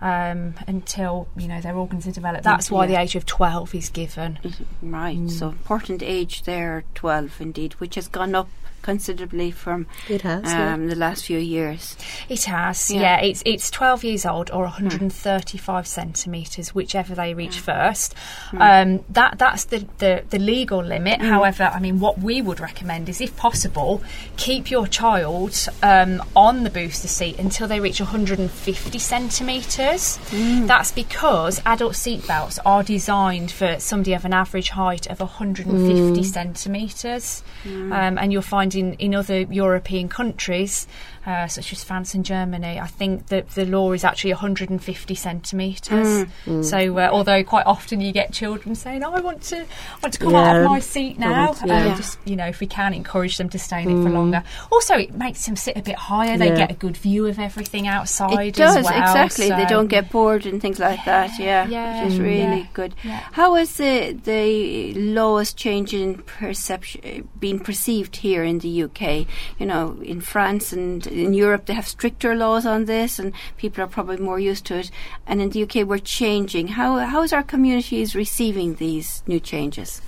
um, 0.00 0.54
until 0.66 1.28
you 1.36 1.48
know 1.48 1.60
their 1.60 1.74
organs 1.76 2.06
are 2.06 2.12
developed. 2.12 2.44
That's 2.44 2.70
why 2.70 2.84
Yeah. 2.84 2.92
the 2.96 3.00
age 3.00 3.14
of 3.16 3.26
twelve 3.26 3.74
is 3.74 3.88
given. 3.88 4.38
Right, 4.82 5.28
so 5.30 5.48
important 5.50 6.02
age 6.02 6.42
there, 6.44 6.84
12 6.94 7.40
indeed, 7.40 7.72
which 7.74 7.94
has 7.96 8.08
gone 8.08 8.34
up 8.34 8.48
considerably 8.82 9.50
from 9.50 9.86
It 10.08 10.22
has. 10.22 10.44
yeah. 10.44 10.74
um, 10.74 10.88
the 10.88 10.96
last 10.96 11.24
few 11.24 11.38
years. 11.38 11.96
It 12.28 12.44
has, 12.44 12.90
Yeah. 12.90 13.00
yeah. 13.00 13.20
it's 13.20 13.42
it's 13.46 13.70
twelve 13.70 14.02
years 14.04 14.24
old 14.26 14.50
or 14.50 14.62
135 14.64 15.86
centimeters, 15.86 16.74
whichever 16.74 17.14
they 17.14 17.34
reach 17.34 17.58
first. 17.60 18.14
Um, 18.52 19.04
that 19.10 19.38
that's 19.38 19.64
the, 19.64 19.86
the 19.98 20.24
the 20.30 20.38
legal 20.38 20.82
limit. 20.82 21.20
However, 21.20 21.64
I 21.72 21.80
mean, 21.80 22.00
what 22.00 22.18
we 22.18 22.40
would 22.42 22.60
recommend 22.60 23.08
is, 23.08 23.20
if 23.20 23.36
possible, 23.36 24.02
keep 24.36 24.70
your 24.70 24.86
child 24.86 25.66
um, 25.82 26.22
on 26.34 26.64
the 26.64 26.70
booster 26.70 27.08
seat 27.08 27.38
until 27.38 27.68
they 27.68 27.80
reach 27.80 28.00
150 28.00 28.98
centimeters. 28.98 30.18
That's 30.66 30.92
because 30.92 31.10
because 31.20 31.60
adult 31.66 31.92
seatbelts 31.94 32.58
are 32.64 32.82
designed 32.82 33.50
for 33.50 33.78
somebody 33.78 34.12
of 34.14 34.24
an 34.24 34.32
average 34.32 34.70
height 34.70 35.06
of 35.08 35.20
150 35.20 36.22
centimetres, 36.22 37.42
um, 37.66 38.16
and 38.18 38.32
you'll 38.32 38.42
find 38.42 38.69
in, 38.74 38.94
in 38.94 39.14
other 39.14 39.40
European 39.42 40.08
countries, 40.08 40.86
uh, 41.30 41.46
such 41.46 41.72
as 41.72 41.84
France 41.84 42.14
and 42.14 42.24
Germany, 42.24 42.78
I 42.80 42.86
think 42.86 43.26
that 43.28 43.50
the 43.50 43.64
law 43.64 43.92
is 43.92 44.04
actually 44.04 44.32
150 44.32 45.14
centimetres. 45.14 46.26
So, 46.62 46.98
uh, 46.98 47.08
although 47.12 47.42
quite 47.44 47.66
often 47.66 48.00
you 48.00 48.12
get 48.12 48.32
children 48.32 48.74
saying, 48.74 49.02
"Oh, 49.04 49.12
I 49.12 49.20
want 49.20 49.42
to, 49.50 49.58
I 49.58 49.66
want 50.02 50.12
to 50.14 50.18
come 50.18 50.34
out 50.34 50.56
of 50.56 50.64
my 50.66 50.80
seat 50.80 51.18
now," 51.18 51.46
want- 51.48 51.62
uh, 51.62 51.66
yeah. 51.66 51.94
just 51.96 52.18
you 52.24 52.36
know, 52.36 52.46
if 52.46 52.60
we 52.60 52.66
can 52.66 52.92
encourage 52.94 53.36
them 53.36 53.48
to 53.50 53.58
stay 53.58 53.82
in 53.82 53.90
it 53.90 54.02
for 54.02 54.10
longer. 54.10 54.42
Also, 54.72 54.94
it 54.96 55.14
makes 55.14 55.44
them 55.46 55.56
sit 55.56 55.76
a 55.76 55.82
bit 55.82 55.96
higher. 55.96 56.36
They 56.38 56.48
Yeah. 56.48 56.56
get 56.56 56.70
a 56.70 56.74
good 56.74 56.96
view 56.96 57.26
of 57.26 57.38
everything 57.38 57.86
outside. 57.86 58.38
It 58.48 58.54
does 58.54 58.84
well, 58.84 58.98
exactly. 59.00 59.48
They 59.48 59.66
don't 59.66 59.88
get 59.88 60.10
bored 60.10 60.46
and 60.46 60.60
things 60.60 60.78
like 60.78 61.04
that. 61.04 61.30
Yeah, 61.38 61.66
Yeah, 61.68 62.04
which 62.04 62.12
is 62.12 62.18
really 62.20 62.60
yeah, 62.62 62.66
good. 62.72 62.94
yeah. 63.04 63.20
How 63.32 63.54
has 63.54 63.76
the 63.76 64.16
the 64.24 64.94
lowest 64.94 65.56
change 65.56 65.94
in 65.94 66.16
perception 66.18 67.28
been 67.38 67.58
perceived 67.60 68.16
here 68.16 68.42
in 68.44 68.58
the 68.58 68.82
UK? 68.84 69.26
You 69.58 69.66
know, 69.66 69.96
in 70.02 70.20
France 70.20 70.72
and 70.72 71.06
in 71.20 71.34
Europe, 71.34 71.66
they 71.66 71.74
have 71.74 71.86
stricter 71.86 72.34
laws 72.34 72.66
on 72.66 72.86
this, 72.86 73.18
and 73.18 73.32
people 73.56 73.84
are 73.84 73.86
probably 73.86 74.16
more 74.16 74.38
used 74.38 74.64
to 74.66 74.78
it. 74.78 74.90
And 75.26 75.40
in 75.40 75.50
the 75.50 75.62
UK, 75.62 75.86
we're 75.86 75.98
changing. 75.98 76.68
How 76.68 76.98
how 76.98 77.22
is 77.22 77.32
our 77.32 77.42
communities 77.42 78.14
receiving 78.14 78.74
these 78.74 79.22
new 79.26 79.40
changes? 79.40 80.02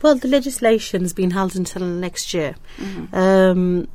Well, 0.00 0.14
the 0.14 0.28
legislation's 0.28 1.12
been 1.12 1.32
held 1.32 1.56
until 1.56 1.84
next 1.84 2.32
year. 2.32 2.54
Um, 3.12 3.88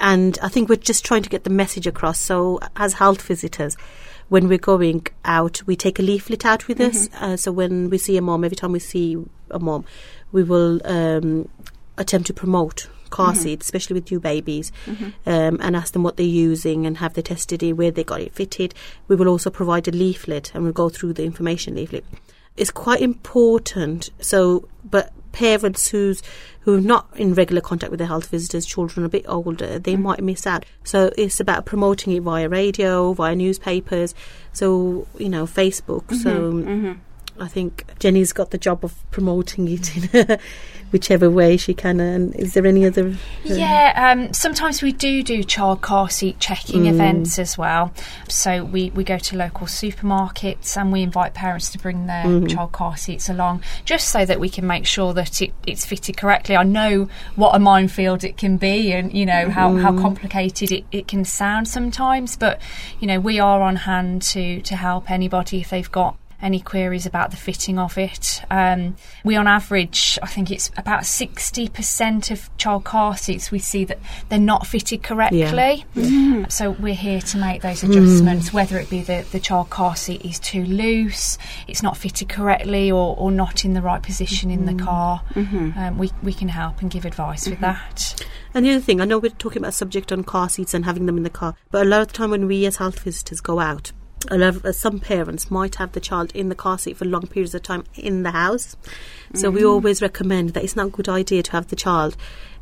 and 0.00 0.38
I 0.42 0.48
think 0.48 0.68
we're 0.68 0.76
just 0.76 1.04
trying 1.04 1.22
to 1.22 1.30
get 1.30 1.44
the 1.44 1.50
message 1.50 1.86
across. 1.86 2.18
So, 2.18 2.60
as 2.76 2.94
health 2.94 3.22
visitors, 3.22 3.76
when 4.28 4.48
we're 4.48 4.58
going 4.58 5.06
out, 5.24 5.62
we 5.66 5.76
take 5.76 5.98
a 5.98 6.02
leaflet 6.02 6.44
out 6.44 6.66
with 6.66 6.80
us. 6.80 7.08
Uh, 7.20 7.36
so, 7.36 7.52
when 7.52 7.88
we 7.88 7.98
see 7.98 8.16
a 8.16 8.22
mom, 8.22 8.44
every 8.44 8.56
time 8.56 8.72
we 8.72 8.80
see 8.80 9.16
a 9.50 9.58
mom, 9.58 9.84
we 10.32 10.42
will 10.42 10.80
um, 10.84 11.48
attempt 11.96 12.26
to 12.26 12.34
promote 12.34 12.88
car 13.14 13.32
mm-hmm. 13.32 13.42
seats, 13.42 13.66
especially 13.66 13.94
with 13.94 14.10
new 14.10 14.20
babies, 14.20 14.72
mm-hmm. 14.86 15.10
um, 15.26 15.58
and 15.60 15.76
ask 15.76 15.92
them 15.92 16.02
what 16.02 16.16
they're 16.16 16.26
using 16.26 16.84
and 16.84 16.98
have 16.98 17.14
they 17.14 17.22
tested 17.22 17.62
it, 17.62 17.74
where 17.74 17.90
they 17.90 18.04
got 18.04 18.20
it 18.20 18.34
fitted. 18.34 18.74
We 19.08 19.16
will 19.16 19.28
also 19.28 19.50
provide 19.50 19.86
a 19.86 19.92
leaflet 19.92 20.52
and 20.54 20.64
we'll 20.64 20.72
go 20.72 20.88
through 20.88 21.14
the 21.14 21.24
information 21.24 21.76
leaflet. 21.76 22.04
It's 22.56 22.70
quite 22.70 23.00
important. 23.00 24.10
So, 24.20 24.68
but 24.84 25.12
parents 25.32 25.88
who's 25.88 26.22
who 26.60 26.78
are 26.78 26.80
not 26.80 27.06
in 27.16 27.34
regular 27.34 27.60
contact 27.60 27.90
with 27.90 27.98
their 27.98 28.06
health 28.08 28.28
visitors, 28.28 28.64
children 28.64 29.04
a 29.04 29.08
bit 29.08 29.26
older, 29.28 29.78
they 29.78 29.94
mm-hmm. 29.94 30.02
might 30.02 30.22
miss 30.22 30.46
out. 30.46 30.64
So 30.82 31.12
it's 31.18 31.38
about 31.38 31.66
promoting 31.66 32.14
it 32.14 32.20
via 32.20 32.48
radio, 32.48 33.12
via 33.12 33.36
newspapers, 33.36 34.14
so 34.52 35.06
you 35.18 35.28
know 35.28 35.44
Facebook. 35.46 36.12
So 36.22 36.96
I 37.38 37.48
think 37.48 37.84
Jenny's 37.98 38.32
got 38.32 38.50
the 38.50 38.58
job 38.58 38.84
of 38.84 38.94
promoting 39.10 39.68
it 39.68 40.14
in 40.14 40.38
whichever 40.94 41.28
way 41.28 41.56
she 41.56 41.74
can. 41.74 41.98
And 41.98 42.34
is 42.36 42.54
there 42.54 42.64
any 42.64 42.86
other? 42.86 43.08
Uh, 43.08 43.14
yeah, 43.44 44.12
um, 44.12 44.32
sometimes 44.32 44.80
we 44.80 44.92
do 44.92 45.24
do 45.24 45.42
child 45.42 45.82
car 45.82 46.08
seat 46.08 46.38
checking 46.38 46.84
mm. 46.84 46.90
events 46.90 47.36
as 47.38 47.58
well. 47.58 47.92
So 48.28 48.64
we, 48.64 48.90
we 48.90 49.02
go 49.02 49.18
to 49.18 49.36
local 49.36 49.66
supermarkets 49.66 50.76
and 50.76 50.92
we 50.92 51.02
invite 51.02 51.34
parents 51.34 51.70
to 51.72 51.78
bring 51.78 52.06
their 52.06 52.24
mm-hmm. 52.24 52.46
child 52.46 52.70
car 52.70 52.96
seats 52.96 53.28
along 53.28 53.64
just 53.84 54.10
so 54.10 54.24
that 54.24 54.38
we 54.38 54.48
can 54.48 54.66
make 54.68 54.86
sure 54.86 55.12
that 55.14 55.42
it, 55.42 55.52
it's 55.66 55.84
fitted 55.84 56.16
correctly. 56.16 56.56
I 56.56 56.62
know 56.62 57.08
what 57.34 57.56
a 57.56 57.58
minefield 57.58 58.22
it 58.22 58.36
can 58.36 58.56
be 58.56 58.92
and, 58.92 59.12
you 59.12 59.26
know, 59.26 59.50
how, 59.50 59.74
how 59.76 59.90
mm-hmm. 59.90 60.00
complicated 60.00 60.70
it, 60.70 60.84
it 60.92 61.08
can 61.08 61.24
sound 61.24 61.66
sometimes, 61.66 62.36
but, 62.36 62.60
you 63.00 63.08
know, 63.08 63.18
we 63.18 63.40
are 63.40 63.62
on 63.62 63.76
hand 63.76 64.22
to, 64.22 64.62
to 64.62 64.76
help 64.76 65.10
anybody 65.10 65.60
if 65.60 65.70
they've 65.70 65.90
got 65.90 66.16
any 66.44 66.60
queries 66.60 67.06
about 67.06 67.30
the 67.30 67.36
fitting 67.36 67.78
of 67.78 67.96
it. 67.96 68.42
Um, 68.50 68.96
we, 69.24 69.34
on 69.34 69.48
average, 69.48 70.18
I 70.22 70.26
think 70.26 70.50
it's 70.50 70.70
about 70.76 71.02
60% 71.02 72.30
of 72.30 72.56
child 72.58 72.84
car 72.84 73.16
seats 73.16 73.50
we 73.50 73.58
see 73.58 73.84
that 73.86 73.98
they're 74.28 74.38
not 74.38 74.66
fitted 74.66 75.02
correctly. 75.02 75.86
Mm-hmm. 75.96 76.44
So 76.50 76.72
we're 76.72 76.94
here 76.94 77.22
to 77.22 77.38
make 77.38 77.62
those 77.62 77.82
adjustments, 77.82 78.50
mm. 78.50 78.52
whether 78.52 78.78
it 78.78 78.90
be 78.90 79.00
the, 79.00 79.24
the 79.32 79.40
child 79.40 79.70
car 79.70 79.96
seat 79.96 80.24
is 80.24 80.38
too 80.38 80.64
loose, 80.64 81.38
it's 81.66 81.82
not 81.82 81.96
fitted 81.96 82.28
correctly, 82.28 82.92
or, 82.92 83.16
or 83.16 83.30
not 83.30 83.64
in 83.64 83.72
the 83.72 83.82
right 83.82 84.02
position 84.02 84.50
in 84.50 84.66
the 84.66 84.72
mm-hmm. 84.72 84.86
car. 84.86 85.22
Mm-hmm. 85.30 85.78
Um, 85.78 85.98
we, 85.98 86.12
we 86.22 86.34
can 86.34 86.48
help 86.48 86.82
and 86.82 86.90
give 86.90 87.06
advice 87.06 87.48
with 87.48 87.60
that. 87.60 88.22
And 88.52 88.66
the 88.66 88.70
other 88.70 88.80
thing, 88.80 89.00
I 89.00 89.06
know 89.06 89.18
we're 89.18 89.30
talking 89.30 89.58
about 89.58 89.70
a 89.70 89.72
subject 89.72 90.12
on 90.12 90.24
car 90.24 90.50
seats 90.50 90.74
and 90.74 90.84
having 90.84 91.06
them 91.06 91.16
in 91.16 91.22
the 91.22 91.30
car, 91.30 91.54
but 91.70 91.86
a 91.86 91.88
lot 91.88 92.02
of 92.02 92.08
the 92.08 92.12
time 92.12 92.30
when 92.30 92.46
we 92.46 92.66
as 92.66 92.76
health 92.76 93.00
visitors 93.00 93.40
go 93.40 93.58
out, 93.58 93.92
a 94.30 94.38
lot 94.38 94.56
of, 94.56 94.64
uh, 94.64 94.72
some 94.72 95.00
parents 95.00 95.50
might 95.50 95.76
have 95.76 95.92
the 95.92 96.00
child 96.00 96.32
in 96.34 96.48
the 96.48 96.54
car 96.54 96.78
seat 96.78 96.96
for 96.96 97.04
long 97.04 97.26
periods 97.26 97.54
of 97.54 97.62
time 97.62 97.84
in 97.94 98.22
the 98.22 98.30
house. 98.30 98.76
So 99.34 99.50
we 99.50 99.64
always 99.64 100.00
recommend 100.00 100.50
that 100.50 100.62
it's 100.62 100.76
not 100.76 100.86
a 100.86 100.90
good 100.90 101.08
idea 101.08 101.42
to 101.42 101.52
have 101.52 101.68
the 101.68 101.76
child 101.76 102.16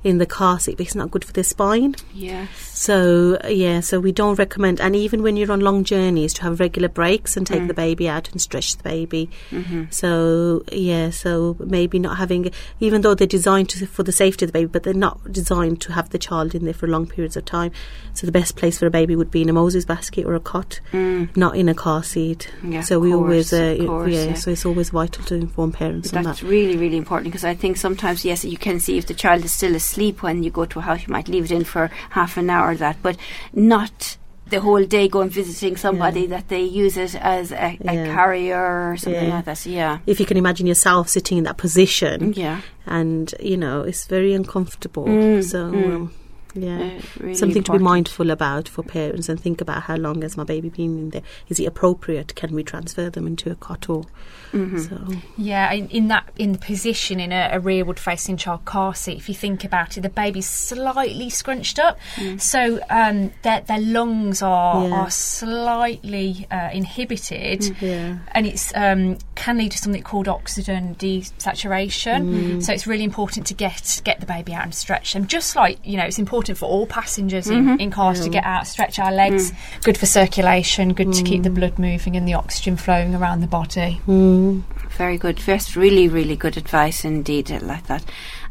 in 0.05 0.19
the 0.19 0.27
car 0.27 0.59
seat 0.59 0.77
because 0.77 0.93
it's 0.93 0.97
not 0.97 1.11
good 1.11 1.25
for 1.25 1.33
the 1.33 1.45
spine. 1.45 1.95
Yes. 2.13 2.49
So 2.57 3.39
yeah, 3.49 3.81
so 3.81 4.01
we 4.01 4.13
don't 4.13 4.39
recommend, 4.39 4.81
and 4.81 4.97
even 4.97 5.23
when 5.23 5.37
you're 5.37 5.53
on 5.53 5.61
long 5.61 5.85
journeys, 5.85 6.35
to 6.35 6.43
have 6.43 6.61
regular 6.61 6.89
breaks 6.89 7.37
and 7.37 7.47
take 7.47 7.67
the 7.69 7.73
mm. 7.73 7.77
baby 7.77 8.09
out 8.09 8.31
and 8.31 8.41
stretch 8.41 8.77
the 8.77 8.83
baby. 8.83 9.31
Mm-hmm. 9.51 9.85
So 9.91 10.65
yeah, 10.73 11.11
so 11.11 11.57
maybe 11.61 11.99
not 11.99 12.17
having, 12.17 12.51
even 12.81 13.03
though 13.03 13.15
they're 13.15 13.27
designed 13.27 13.69
to, 13.71 13.87
for 13.87 14.03
the 14.03 14.13
safety 14.13 14.45
of 14.45 14.53
the 14.53 14.59
baby, 14.59 14.67
but 14.67 14.83
they're 14.83 14.95
not 14.95 15.33
designed 15.33 15.81
to 15.83 15.93
have 15.93 16.11
the 16.11 16.19
child 16.19 16.55
in 16.55 16.65
there 16.65 16.75
for 16.75 16.89
long 16.89 17.07
periods 17.07 17.37
of 17.37 17.45
time. 17.45 17.71
So 18.15 18.27
the 18.27 18.33
best 18.33 18.57
place 18.57 18.79
for 18.79 18.87
a 18.87 18.91
baby 18.91 19.15
would 19.15 19.31
be 19.31 19.43
in 19.43 19.49
a 19.49 19.53
Moses 19.53 19.85
basket 19.85 20.27
or 20.27 20.35
a 20.35 20.41
cot, 20.41 20.81
mm. 20.93 21.35
not 21.37 21.57
in 21.57 21.69
a 21.69 21.75
car 21.75 22.03
seat. 22.03 22.53
Yeah, 22.65 22.81
so 22.81 22.97
of 22.97 23.03
we 23.03 23.15
always, 23.15 23.53
uh, 23.53 23.77
course, 23.87 24.11
yeah, 24.11 24.25
yeah. 24.25 24.35
So 24.35 24.51
it's 24.51 24.67
always 24.67 24.91
vital 24.91 25.25
to 25.27 25.35
inform 25.37 25.73
parents 25.73 26.13
on 26.13 26.25
That's 26.25 26.41
that. 26.41 26.49
really, 26.49 26.77
really 26.77 26.97
important 26.97 27.31
because 27.31 27.45
I 27.45 27.55
think 27.55 27.77
sometimes, 27.77 28.25
yes, 28.25 28.45
you 28.45 28.59
can 28.59 28.81
see 28.81 28.99
if 28.99 29.07
the 29.07 29.15
child 29.15 29.45
is 29.45 29.53
still 29.53 29.77
asleep 29.77 29.92
when 29.97 30.43
you 30.43 30.51
go 30.51 30.65
to 30.65 30.79
a 30.79 30.83
house, 30.83 31.03
you 31.07 31.13
might 31.13 31.29
leave 31.29 31.45
it 31.45 31.51
in 31.51 31.65
for 31.65 31.91
half 32.11 32.37
an 32.37 32.51
hour 32.51 32.71
or 32.71 32.77
that, 32.77 32.97
but 33.03 33.17
not 33.53 34.17
the 34.51 34.61
whole 34.61 34.85
day 34.85 35.09
going 35.09 35.31
visiting 35.31 35.77
somebody 35.79 36.27
that 36.27 36.49
they 36.49 36.61
use 36.63 36.97
it 36.99 37.15
as 37.15 37.53
a, 37.53 37.79
a 37.89 37.95
Yeah. 37.95 38.15
carrier 38.15 38.91
or 38.91 38.97
something 38.99 39.29
Yeah. 39.29 39.37
like 39.37 39.45
that. 39.47 39.65
Yeah. 39.67 39.99
If 40.07 40.21
you 40.21 40.27
can 40.27 40.37
imagine 40.37 40.67
yourself 40.67 41.09
sitting 41.09 41.39
in 41.39 41.45
that 41.45 41.57
position, 41.57 42.35
Yeah. 42.37 42.61
and 42.87 43.35
you 43.41 43.57
know 43.57 43.81
it's 43.83 44.05
very 44.07 44.35
uncomfortable. 44.35 45.07
Mm, 45.07 45.43
so 45.43 45.71
mm. 45.71 45.95
um, 45.95 46.11
yeah, 46.55 47.01
really 47.19 47.35
something 47.35 47.63
to 47.65 47.73
be 47.73 47.79
mindful 47.79 48.31
about 48.31 48.69
for 48.69 48.83
parents 48.83 49.29
and 49.29 49.41
think 49.41 49.61
about 49.61 49.83
how 49.85 49.97
long 49.97 50.23
has 50.23 50.37
my 50.37 50.45
baby 50.45 50.69
been 50.69 50.99
in 50.99 51.11
there? 51.11 51.23
Is 51.49 51.59
it 51.61 51.65
appropriate? 51.65 52.35
Can 52.35 52.55
we 52.55 52.63
transfer 52.63 53.09
them 53.11 53.27
into 53.27 53.51
a 53.51 53.55
cot 53.55 53.89
or 53.89 54.05
Mm-hmm. 54.53 54.79
so? 54.81 55.17
Yeah, 55.39 55.73
in, 55.73 55.89
in 55.89 56.09
that 56.09 56.29
in 56.37 56.53
the 56.53 56.59
position 56.59 57.21
in 57.21 57.33
a, 57.33 57.49
a 57.53 57.59
rearward 57.61 57.99
facing 57.99 58.37
child 58.37 58.67
car 58.67 58.95
seat, 58.95 59.17
if 59.17 59.27
you 59.31 59.35
think 59.35 59.65
about 59.65 59.97
it, 59.97 60.03
the 60.03 60.11
baby's 60.11 60.47
slightly 60.47 61.31
scrunched 61.31 61.79
up, 61.79 61.99
so 62.37 62.79
um, 62.91 63.33
their 63.45 63.63
their 63.63 63.81
lungs 63.81 64.43
are 64.43 64.87
Yeah. 64.87 64.95
are 64.95 65.11
slightly 65.11 66.47
uh, 66.51 66.69
inhibited, 66.71 67.81
Yeah. 67.81 68.19
and 68.33 68.47
it's 68.47 68.73
um, 68.77 69.17
can 69.37 69.57
lead 69.57 69.73
to 69.73 69.79
something 69.79 70.03
called 70.03 70.29
oxygen 70.29 70.97
desaturation. 70.97 72.63
So 72.63 72.73
it's 72.73 72.87
really 72.87 73.05
important 73.05 73.47
to 73.47 73.55
get 73.55 74.01
get 74.05 74.21
the 74.21 74.27
baby 74.27 74.53
out 74.53 74.65
and 74.65 74.75
stretch 74.75 75.15
them. 75.15 75.27
Just 75.27 75.57
like 75.57 75.79
you 75.85 75.97
know, 75.97 76.05
it's 76.05 76.19
important 76.19 76.42
for 76.57 76.67
all 76.67 76.87
passengers 76.87 77.49
in, 77.49 77.81
in 77.81 77.91
cars 77.91 78.21
to 78.21 78.29
get 78.29 78.45
out, 78.45 78.67
stretch 78.67 78.99
our 78.99 79.13
legs. 79.13 79.53
Good 79.83 79.99
for 79.99 80.07
circulation. 80.07 80.93
Good 80.93 81.13
to 81.13 81.23
keep 81.23 81.43
the 81.43 81.51
blood 81.51 81.79
moving 81.79 82.17
and 82.17 82.27
the 82.27 82.35
oxygen 82.35 82.77
flowing 82.77 83.15
around 83.15 83.41
the 83.41 83.47
body. 83.47 84.01
Mm. 84.07 84.63
Very 84.91 85.17
good. 85.17 85.39
That's 85.39 85.77
really, 85.77 86.09
really 86.09 86.37
good 86.37 86.57
advice 86.57 87.05
indeed, 87.05 87.51
like 87.63 87.87
that. 87.87 88.05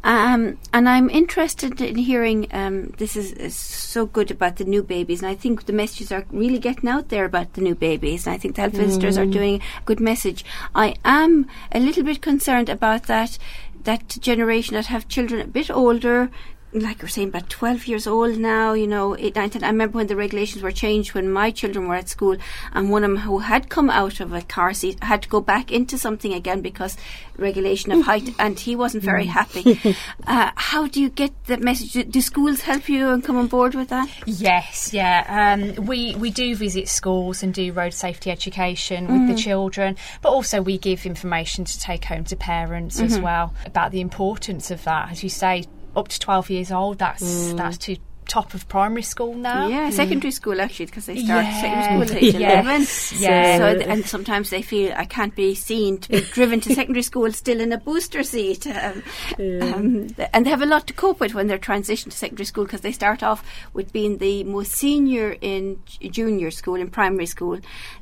Um, 0.04 0.58
and 0.74 0.90
I'm 0.90 1.10
interested 1.10 1.80
in 1.80 1.96
hearing. 1.96 2.48
Um, 2.52 2.88
this 2.98 3.16
is, 3.16 3.32
is 3.34 3.56
so 3.56 4.08
good 4.08 4.32
about 4.32 4.56
the 4.56 4.64
new 4.64 4.82
babies, 4.82 5.22
and 5.22 5.30
I 5.30 5.36
think 5.36 5.66
the 5.66 5.74
messages 5.74 6.12
are 6.12 6.26
really 6.32 6.58
getting 6.58 6.90
out 6.90 7.10
there 7.10 7.26
about 7.26 7.54
the 7.54 7.62
new 7.62 7.76
babies. 7.76 8.26
And 8.26 8.34
I 8.34 8.40
think 8.40 8.56
the 8.56 8.62
health 8.62 8.74
visitors 8.74 9.18
are 9.18 9.28
doing 9.28 9.62
a 9.80 9.86
good 9.86 10.00
message. 10.00 10.44
I 10.74 10.96
am 11.06 11.46
a 11.72 11.80
little 11.80 12.04
bit 12.04 12.22
concerned 12.22 12.70
about 12.70 13.04
that 13.04 13.38
that 13.84 14.08
generation 14.20 14.76
that 14.76 14.88
have 14.88 15.08
children 15.08 15.42
a 15.42 15.48
bit 15.48 15.70
older. 15.70 16.30
Like 16.74 17.02
you're 17.02 17.10
saying, 17.10 17.30
about 17.30 17.50
12 17.50 17.88
years 17.88 18.08
old 18.08 18.38
now, 18.38 18.74
you 18.74 18.88
know, 18.88 19.18
8, 19.18 19.36
9, 19.36 19.50
10. 19.50 19.64
I 19.64 19.68
remember 19.68 19.98
when 19.98 20.08
the 20.08 20.16
regulations 20.16 20.64
were 20.64 20.72
changed 20.72 21.14
when 21.14 21.30
my 21.30 21.52
children 21.52 21.88
were 21.88 21.96
at 21.96 22.08
school, 22.08 22.38
and 22.72 22.90
one 22.90 23.04
of 23.04 23.12
them 23.12 23.20
who 23.20 23.40
had 23.40 23.70
come 23.70 23.90
out 23.90 24.20
of 24.22 24.32
a 24.34 24.42
car 24.42 24.74
seat 24.74 25.04
had 25.04 25.22
to 25.24 25.30
go 25.30 25.42
back 25.42 25.72
into 25.72 25.98
something 25.98 26.34
again 26.34 26.62
because 26.62 26.96
regulation 27.38 27.92
of 27.92 28.06
height, 28.06 28.30
and 28.40 28.58
he 28.60 28.76
wasn't 28.76 29.04
very 29.04 29.26
happy. 29.26 29.80
uh, 30.28 30.52
how 30.56 30.88
do 30.88 31.02
you 31.02 31.10
get 31.10 31.32
that 31.48 31.62
message? 31.62 31.92
Do, 31.92 32.04
do 32.04 32.22
schools 32.22 32.62
help 32.62 32.88
you 32.88 33.10
and 33.10 33.24
come 33.24 33.36
on 33.36 33.48
board 33.48 33.76
with 33.76 33.90
that? 33.90 34.10
Yes, 34.26 34.94
yeah. 34.94 35.26
Um, 35.28 35.86
we 35.86 36.16
we 36.16 36.30
do 36.30 36.56
visit 36.56 36.88
schools 36.88 37.44
and 37.44 37.54
do 37.54 37.74
road 37.74 37.94
safety 37.94 38.32
education 38.32 39.08
with 39.08 39.36
the 39.36 39.42
children, 39.42 39.98
but 40.22 40.30
also 40.30 40.62
we 40.62 40.78
give 40.78 41.06
information 41.06 41.66
to 41.66 41.80
take 41.80 42.06
home 42.06 42.24
to 42.26 42.36
parents 42.36 43.00
as 43.02 43.20
well 43.20 43.54
about 43.66 43.92
the 43.92 44.02
importance 44.02 44.72
of 44.72 44.84
that. 44.86 45.12
As 45.12 45.24
you 45.24 45.30
say, 45.30 45.66
up 45.96 46.08
to 46.08 46.20
twelve 46.20 46.50
years 46.50 46.72
old, 46.72 47.00
that's 47.00 47.24
mm. 47.24 47.58
that's 47.58 47.78
too 47.78 47.98
top 48.28 48.54
of 48.54 48.68
primary 48.70 49.02
school 49.02 49.34
now. 49.34 49.68
Yeah, 49.68 49.90
secondary 49.90 50.32
school 50.32 50.62
actually, 50.62 50.86
because 50.86 51.06
they 51.06 51.18
start 51.18 51.44
Yeah. 51.46 51.62
secondary 51.62 51.84
school 52.08 52.18
at 52.18 52.24
age 52.24 52.34
Yes. 52.36 53.12
11. 53.12 53.22
Yeah. 53.22 53.58
So, 53.58 53.74
th- 53.76 53.88
and 53.88 54.06
sometimes 54.06 54.50
they 54.52 54.62
feel 54.62 54.94
I 54.96 55.06
can't 55.06 55.36
be 55.36 55.54
seen 55.56 55.98
to 56.00 56.10
be 56.10 56.22
driven 56.34 56.62
to 56.62 56.74
secondary 56.74 57.04
school 57.04 57.32
still 57.34 57.60
in 57.60 57.74
a 57.74 57.78
booster 57.78 58.24
seat. 58.24 58.68
Um, 58.68 59.04
um, 59.40 60.08
th- 60.10 60.30
and 60.34 60.46
they 60.46 60.50
have 60.50 60.62
a 60.62 60.66
lot 60.66 60.88
to 60.88 60.94
cope 60.94 61.20
with 61.20 61.34
when 61.34 61.48
they're 61.48 61.58
transitioned 61.58 62.12
to 62.12 62.18
secondary 62.18 62.46
school 62.46 62.64
because 62.66 62.82
they 62.82 62.92
start 62.92 63.22
off 63.24 63.44
with 63.74 63.92
being 63.92 64.18
the 64.20 64.44
most 64.46 64.72
senior 64.74 65.36
in 65.42 65.80
j- 65.86 66.10
junior 66.10 66.52
school, 66.52 66.76
in 66.76 66.90
primary 66.90 67.26
school, 67.26 67.60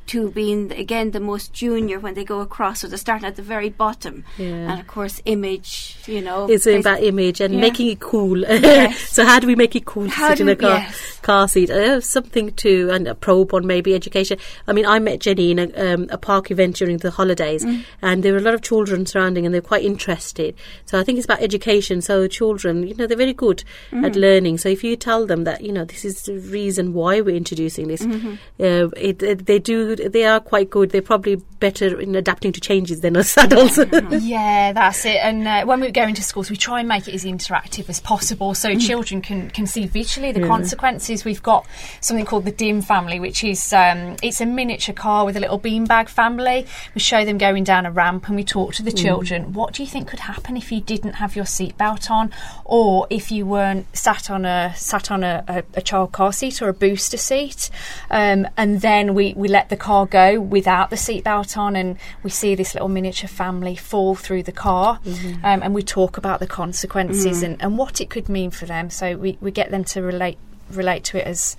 to 0.08 0.30
being 0.32 0.72
again 0.74 1.12
the 1.12 1.20
most 1.20 1.54
junior 1.54 2.00
when 2.00 2.14
they 2.14 2.24
go 2.24 2.40
across. 2.42 2.82
So 2.82 2.88
they're 2.88 2.98
starting 2.98 3.26
at 3.28 3.36
the 3.36 3.42
very 3.42 3.70
bottom. 3.70 4.26
Yeah. 4.38 4.48
And 4.72 4.80
of 4.82 4.88
course, 4.88 5.22
image, 5.26 5.98
you 6.08 6.22
know. 6.22 6.48
It's 6.50 6.66
about 6.68 7.02
image 7.04 7.42
and 7.42 7.54
Yeah. 7.56 7.62
making 7.62 7.88
it 7.90 8.00
cool. 8.00 8.40
Yes. 8.70 9.10
so 9.10 9.26
how 9.26 9.40
do 9.40 9.48
we 9.48 9.56
make 9.56 9.76
it 9.76 9.86
cool 9.86 10.09
How 10.10 10.30
sit 10.30 10.42
in 10.42 10.50
a 10.50 10.56
car, 10.56 10.78
yes. 10.80 11.20
car 11.22 11.48
seat? 11.48 11.70
Uh, 11.70 12.02
something 12.02 12.52
to 12.56 12.90
and 12.92 13.08
a 13.08 13.16
probe 13.16 13.54
on 13.54 13.66
maybe 13.68 13.94
education. 13.96 14.38
I 14.68 14.74
mean, 14.74 14.86
I 14.86 15.00
met 15.00 15.20
Jenny 15.20 15.52
in 15.52 15.60
a, 15.60 15.94
um, 15.94 16.08
a 16.10 16.18
park 16.18 16.52
event 16.52 16.76
during 16.78 16.98
the 16.98 17.12
holidays, 17.12 17.64
Mm. 17.66 17.84
and 18.02 18.24
there 18.24 18.34
were 18.34 18.40
a 18.40 18.42
lot 18.44 18.54
of 18.54 18.62
children 18.62 19.06
surrounding, 19.06 19.46
and 19.46 19.54
they're 19.54 19.62
quite 19.62 19.84
interested. 19.84 20.56
So 20.86 21.00
I 21.00 21.04
think 21.04 21.18
it's 21.18 21.26
about 21.26 21.42
education. 21.42 22.02
So 22.02 22.28
children, 22.28 22.88
you 22.88 22.96
know, 22.96 23.08
they're 23.08 23.18
very 23.18 23.34
good 23.34 23.64
Mm. 23.92 24.06
at 24.06 24.16
learning. 24.16 24.58
So 24.58 24.70
if 24.70 24.84
you 24.84 24.96
tell 24.96 25.26
them 25.26 25.44
that, 25.46 25.62
you 25.62 25.72
know, 25.72 25.86
this 25.86 26.04
is 26.06 26.24
the 26.24 26.38
reason 26.40 26.94
why 26.94 27.22
we're 27.22 27.36
introducing 27.36 27.88
this, 27.88 28.02
Mm-hmm. 28.02 28.32
uh, 28.60 28.90
it, 28.98 29.22
it, 29.24 29.46
they 29.46 29.60
do. 29.60 29.96
They 29.96 30.26
are 30.26 30.40
quite 30.40 30.70
good. 30.70 30.92
They're 30.92 31.02
probably 31.02 31.36
better 31.60 32.00
in 32.00 32.16
adapting 32.16 32.54
to 32.54 32.60
changes 32.62 33.02
than 33.02 33.18
us 33.18 33.38
adults. 33.46 33.78
Yeah, 34.10 34.72
that's 34.74 35.06
it. 35.06 35.18
And 35.22 35.48
uh, 35.48 35.66
when 35.66 35.82
we 35.82 35.92
go 35.92 36.04
into 36.04 36.22
schools, 36.24 36.50
we 36.50 36.56
try 36.56 36.80
and 36.80 36.88
make 36.88 37.08
it 37.08 37.14
as 37.14 37.26
interactive 37.26 37.90
as 37.90 38.00
possible 38.00 38.54
so 38.54 38.70
Mm. 38.70 38.82
children 38.86 39.22
can, 39.22 39.50
can 39.50 39.66
see 39.68 39.88
visually 40.00 40.32
the 40.32 40.48
consequences. 40.48 41.26
We've 41.26 41.44
got 41.44 41.66
something 42.00 42.26
called 42.26 42.46
the 42.46 42.52
DIM 42.64 42.82
family, 42.82 43.20
which 43.20 43.44
is 43.44 43.74
um, 43.74 44.16
it's 44.24 44.40
a 44.40 44.46
miniature 44.46 44.96
car 44.96 45.26
with 45.26 45.36
a 45.36 45.42
little 45.42 45.60
beanbag 45.60 46.08
family. 46.08 46.66
We 46.96 47.02
show 47.02 47.26
them 47.26 47.38
going 47.38 47.66
down 47.66 47.86
a 47.86 47.92
ramp 47.92 48.28
and 48.28 48.36
we 48.38 48.46
talk 48.46 48.74
to 48.76 48.84
the 48.84 48.94
children. 49.04 49.52
What 49.52 49.74
do 49.74 49.84
you 49.84 49.90
think 49.90 50.08
could 50.08 50.22
happen 50.22 50.56
if 50.56 50.72
you 50.72 50.80
didn't 50.80 51.16
have 51.24 51.36
your 51.36 51.46
seatbelt 51.46 52.10
on, 52.10 52.32
or 52.64 53.08
if 53.10 53.30
you 53.30 53.46
weren't 53.46 53.86
sat 53.96 54.30
on 54.30 54.46
a 54.46 54.74
sat 54.76 55.12
on 55.12 55.24
a, 55.24 55.44
a, 55.48 55.64
a 55.74 55.82
child 55.82 56.14
car 56.14 56.32
seat 56.32 56.62
or 56.62 56.70
a 56.70 56.74
booster 56.74 57.18
seat? 57.18 57.70
Um, 58.10 58.48
and 58.56 58.80
then 58.80 59.14
we, 59.14 59.34
we 59.36 59.50
let 59.50 59.68
the 59.68 59.78
car 59.78 60.06
go 60.06 60.40
without 60.40 60.92
the 60.92 60.96
seatbelt 60.96 61.58
on, 61.58 61.76
and 61.76 61.98
we 62.24 62.30
see 62.30 62.56
this 62.56 62.74
little 62.74 62.90
miniature 62.90 63.28
family 63.28 63.76
fall 63.76 64.16
through 64.16 64.44
the 64.44 64.54
car, 64.54 65.00
um, 65.44 65.62
and 65.62 65.74
we 65.74 65.84
talk 65.84 66.18
about 66.18 66.40
the 66.40 66.48
consequences 66.48 67.44
and, 67.44 67.62
and 67.62 67.78
what 67.78 68.00
it 68.00 68.10
could 68.10 68.30
mean 68.30 68.50
for 68.50 68.66
them. 68.66 68.90
So 68.90 69.18
we, 69.18 69.38
we 69.42 69.52
get 69.52 69.72
them 69.72 69.84
to 69.90 70.02
relate 70.02 70.38
relate 70.72 71.04
to 71.06 71.18
it 71.18 71.26
as 71.26 71.56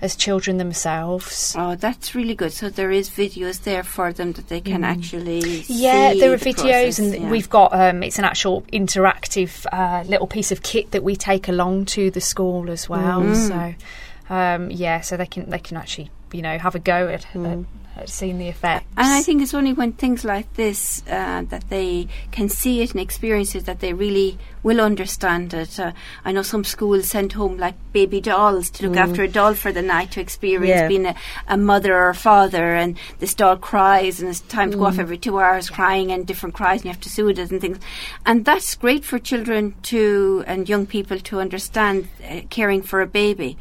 as 0.00 0.16
children 0.16 0.58
themselves. 0.58 1.54
Oh, 1.56 1.76
that's 1.76 2.14
really 2.14 2.34
good. 2.34 2.52
So 2.52 2.68
there 2.68 2.90
is 2.90 3.08
videos 3.08 3.62
there 3.62 3.82
for 3.82 4.12
them 4.12 4.32
that 4.32 4.48
they 4.48 4.60
can 4.60 4.84
actually 4.84 5.64
Yeah, 5.66 6.12
there 6.14 6.32
are 6.32 6.36
the 6.36 6.50
videos, 6.50 6.56
process, 6.56 6.98
and 6.98 7.14
yeah. 7.14 7.30
we've 7.30 7.48
got 7.48 7.72
um, 7.72 8.02
it's 8.02 8.18
an 8.18 8.24
actual 8.24 8.62
interactive 8.72 9.64
uh, 9.72 10.04
little 10.06 10.26
piece 10.26 10.52
of 10.52 10.62
kit 10.62 10.90
that 10.90 11.02
we 11.02 11.16
take 11.16 11.48
along 11.48 11.86
to 11.86 12.10
the 12.10 12.20
school 12.20 12.70
as 12.70 12.88
well. 12.88 13.22
Mm. 13.22 13.48
So 13.48 14.34
um, 14.34 14.70
yeah, 14.70 15.00
so 15.00 15.16
they 15.16 15.26
can 15.26 15.48
they 15.48 15.58
can 15.58 15.76
actually 15.76 16.10
you 16.32 16.42
know 16.42 16.58
have 16.58 16.74
a 16.74 16.80
go 16.80 17.08
at, 17.08 17.24
at, 17.34 17.58
at 17.96 18.08
seeing 18.08 18.38
the 18.38 18.48
effects. 18.48 18.86
And 18.96 19.06
I 19.06 19.22
think 19.22 19.42
it's 19.42 19.54
only 19.54 19.72
when 19.72 19.92
things 19.92 20.24
like 20.24 20.52
this 20.54 21.02
uh, 21.08 21.42
that 21.48 21.68
they 21.70 22.08
can 22.32 22.48
see 22.48 22.82
it 22.82 22.92
and 22.92 23.00
experience 23.00 23.54
it 23.54 23.66
that 23.66 23.80
they 23.80 23.92
really 23.92 24.38
will 24.62 24.80
understand 24.80 25.52
it. 25.54 25.78
Uh, 25.78 25.92
I 26.24 26.32
know 26.32 26.42
some 26.42 26.64
schools 26.64 27.08
send 27.08 27.34
home 27.34 27.58
like 27.58 27.74
baby 27.92 28.20
dolls 28.20 28.70
to 28.70 28.88
look 28.88 28.96
after 28.96 29.22
a 29.22 29.28
doll 29.28 29.54
for 29.54 29.70
the 29.72 29.82
night 29.82 30.10
to 30.12 30.20
experience 30.20 30.80
Yeah. 30.80 30.88
being 30.88 31.06
a, 31.06 31.14
a 31.46 31.56
mother 31.56 31.94
or 31.94 32.08
a 32.08 32.14
father, 32.14 32.74
and 32.74 32.96
this 33.18 33.34
doll 33.34 33.56
cries 33.56 34.20
and 34.20 34.30
it's 34.30 34.40
time 34.40 34.70
to 34.70 34.76
go 34.76 34.86
off 34.86 34.98
every 34.98 35.18
two 35.18 35.38
hours 35.38 35.68
crying 35.70 36.10
and 36.10 36.26
different 36.26 36.54
cries 36.54 36.80
and 36.80 36.86
you 36.86 36.90
have 36.92 37.00
to 37.02 37.10
soothe 37.10 37.38
it 37.38 37.50
and 37.52 37.60
things. 37.60 37.78
And 38.26 38.44
that's 38.44 38.74
great 38.74 39.04
for 39.04 39.18
children 39.18 39.74
to 39.84 40.42
and 40.46 40.68
young 40.68 40.86
people 40.86 41.18
to 41.20 41.40
understand 41.40 42.08
uh, 42.28 42.40
caring 42.50 42.82
for 42.82 43.00
a 43.02 43.06
baby. 43.06 43.56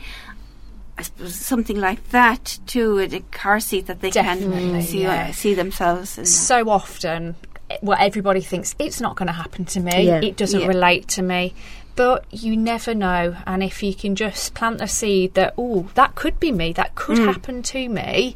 I 0.98 1.02
suppose 1.02 1.34
something 1.36 1.80
like 1.80 2.10
that 2.10 2.60
too, 2.68 3.00
a 3.00 3.20
car 3.32 3.60
seat 3.60 3.88
that 3.88 4.02
they 4.02 4.12
Definitely, 4.12 4.70
can 4.72 4.82
see 4.84 5.02
yeah. 5.02 5.32
see 5.32 5.54
themselves. 5.56 6.18
In. 6.18 6.26
so 6.26 6.70
often 6.70 7.36
well 7.82 7.98
everybody 8.00 8.42
thinks 8.42 8.76
it's 8.78 9.02
not 9.02 9.16
going 9.16 9.28
to 9.28 9.34
happen 9.34 9.66
to 9.66 9.80
me 9.80 10.06
Yeah. 10.06 10.22
it 10.22 10.38
doesn't 10.38 10.60
Yeah. 10.62 10.68
relate 10.68 11.08
to 11.10 11.22
me 11.24 11.54
but 11.96 12.26
you 12.32 12.56
never 12.56 12.94
know 12.94 13.36
and 13.48 13.64
if 13.64 13.82
you 13.82 13.96
can 13.96 14.16
just 14.16 14.54
plant 14.54 14.82
a 14.82 14.88
seed 14.88 15.34
that 15.34 15.56
oh 15.58 15.90
that 15.96 16.14
could 16.14 16.40
be 16.40 16.52
me 16.52 16.74
that 16.74 16.94
could 16.94 17.18
Mm. 17.18 17.34
happen 17.34 17.64
to 17.64 17.90
me 17.90 18.36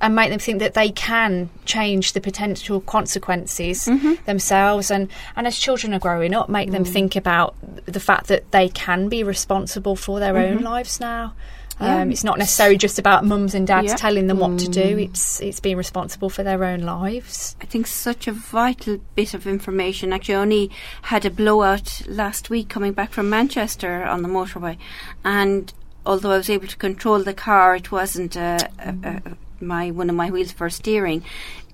and 0.00 0.14
make 0.14 0.30
them 0.30 0.38
think 0.38 0.60
that 0.60 0.72
they 0.74 0.90
can 0.90 1.50
change 1.66 2.12
the 2.14 2.20
potential 2.20 2.80
consequences 2.80 3.84
Mm-hmm. 3.86 4.14
themselves 4.24 4.90
and, 4.90 5.08
and 5.36 5.46
as 5.46 5.58
children 5.58 5.92
are 5.92 5.98
growing 5.98 6.32
up 6.34 6.48
make 6.48 6.68
Mm. 6.70 6.72
them 6.72 6.84
think 6.84 7.16
about 7.16 7.54
the 7.84 8.00
fact 8.00 8.28
that 8.28 8.50
they 8.52 8.68
can 8.70 9.08
be 9.08 9.22
responsible 9.22 9.96
for 9.96 10.20
their 10.20 10.36
own 10.38 10.58
lives 10.62 11.00
now 11.00 11.26
Mm-hmm. 11.34 11.54
Yeah. 11.80 12.00
um, 12.02 12.10
it's 12.10 12.24
not 12.24 12.38
necessarily 12.38 12.76
just 12.76 12.98
about 12.98 13.24
mums 13.24 13.54
and 13.54 13.66
dads 13.66 13.88
Yeah. 13.88 13.94
Mm. 13.94 13.98
telling 13.98 14.26
them 14.26 14.38
what 14.38 14.58
to 14.58 14.68
do. 14.68 14.98
It's 14.98 15.40
it's 15.40 15.60
being 15.60 15.76
responsible 15.76 16.28
for 16.30 16.42
their 16.42 16.64
own 16.64 16.80
lives. 16.80 17.56
I 17.60 17.66
think 17.66 17.86
such 17.86 18.26
a 18.26 18.32
vital 18.32 18.98
bit 19.14 19.34
of 19.34 19.46
information. 19.46 20.12
Actually, 20.12 20.34
I 20.34 20.40
only 20.40 20.70
had 21.02 21.24
a 21.24 21.30
blowout 21.30 22.02
last 22.06 22.50
week 22.50 22.68
coming 22.68 22.92
back 22.92 23.12
from 23.12 23.30
Manchester 23.30 24.02
on 24.04 24.22
the 24.22 24.28
motorway, 24.28 24.76
and 25.24 25.72
although 26.04 26.32
I 26.32 26.36
was 26.38 26.50
able 26.50 26.66
to 26.66 26.76
control 26.76 27.22
the 27.22 27.34
car, 27.34 27.76
it 27.76 27.92
wasn't 27.92 28.34
a, 28.36 28.68
a, 28.78 28.90
a, 29.04 29.36
my 29.60 29.90
one 29.90 30.08
of 30.10 30.16
my 30.16 30.30
wheels 30.30 30.52
for 30.52 30.68
steering. 30.70 31.22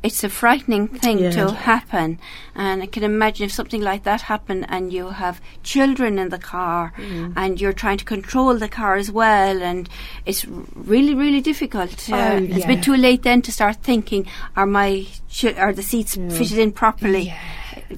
It's 0.03 0.23
a 0.23 0.29
frightening 0.29 0.87
thing 0.89 1.19
Yeah. 1.19 1.31
to 1.31 1.53
happen, 1.53 2.19
and 2.55 2.83
I 2.83 2.87
can 2.87 3.03
imagine 3.05 3.47
if 3.47 3.53
something 3.53 3.81
like 3.81 4.03
that 4.05 4.21
happened, 4.23 4.67
and 4.69 4.93
you 4.93 5.09
have 5.09 5.41
children 5.63 6.19
in 6.19 6.29
the 6.29 6.37
car, 6.39 6.93
and 7.37 7.59
you're 7.59 7.73
trying 7.73 7.97
to 7.99 8.05
control 8.05 8.55
the 8.59 8.69
car 8.69 8.97
as 8.97 9.11
well, 9.11 9.63
and 9.63 9.89
it's 10.27 10.45
really, 10.75 11.15
really 11.15 11.41
difficult. 11.41 12.11
Uh, 12.13 12.17
Oh, 12.17 12.37
It's 12.37 12.65
a 12.67 12.69
bit 12.69 12.83
too 12.83 12.97
late 12.97 13.23
then 13.23 13.41
to 13.43 13.51
start 13.53 13.77
thinking: 13.83 14.27
Are 14.57 14.67
my 14.67 15.07
chi- 15.41 15.55
are 15.55 15.73
the 15.73 15.83
seats 15.83 16.17
fitted 16.17 16.59
in 16.59 16.73
properly? 16.73 17.33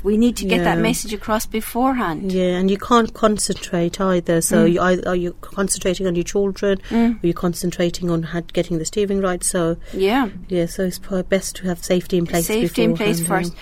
We 0.03 0.17
need 0.17 0.37
to 0.39 0.45
get 0.45 0.65
that 0.65 0.79
message 0.79 1.13
across 1.13 1.47
beforehand. 1.47 2.33
Yeah, 2.33 2.59
and 2.59 2.71
you 2.71 2.79
can't 2.79 3.13
concentrate 3.15 4.01
either. 4.01 4.41
So 4.41 4.65
mm. 4.65 4.73
you 4.73 4.81
either, 4.81 5.09
are 5.09 5.17
you 5.17 5.35
concentrating 5.41 6.07
on 6.07 6.15
your 6.15 6.25
children, 6.25 6.79
mm. 6.91 7.23
or 7.23 7.27
you're 7.27 7.35
concentrating 7.35 8.11
on 8.11 8.23
had, 8.23 8.53
getting 8.53 8.79
the 8.79 8.85
steering 8.85 9.21
right. 9.21 9.43
So 9.43 9.77
Yeah, 9.93 10.29
yeah, 10.49 10.67
so 10.67 10.85
it's 10.85 10.99
probably 10.99 11.23
best 11.25 11.57
to 11.57 11.67
have 11.67 11.83
safety 11.83 12.19
in 12.19 12.27
place. 12.27 12.47
safety 12.47 12.85
in 12.85 12.97
place 12.97 13.25
first. 13.27 13.55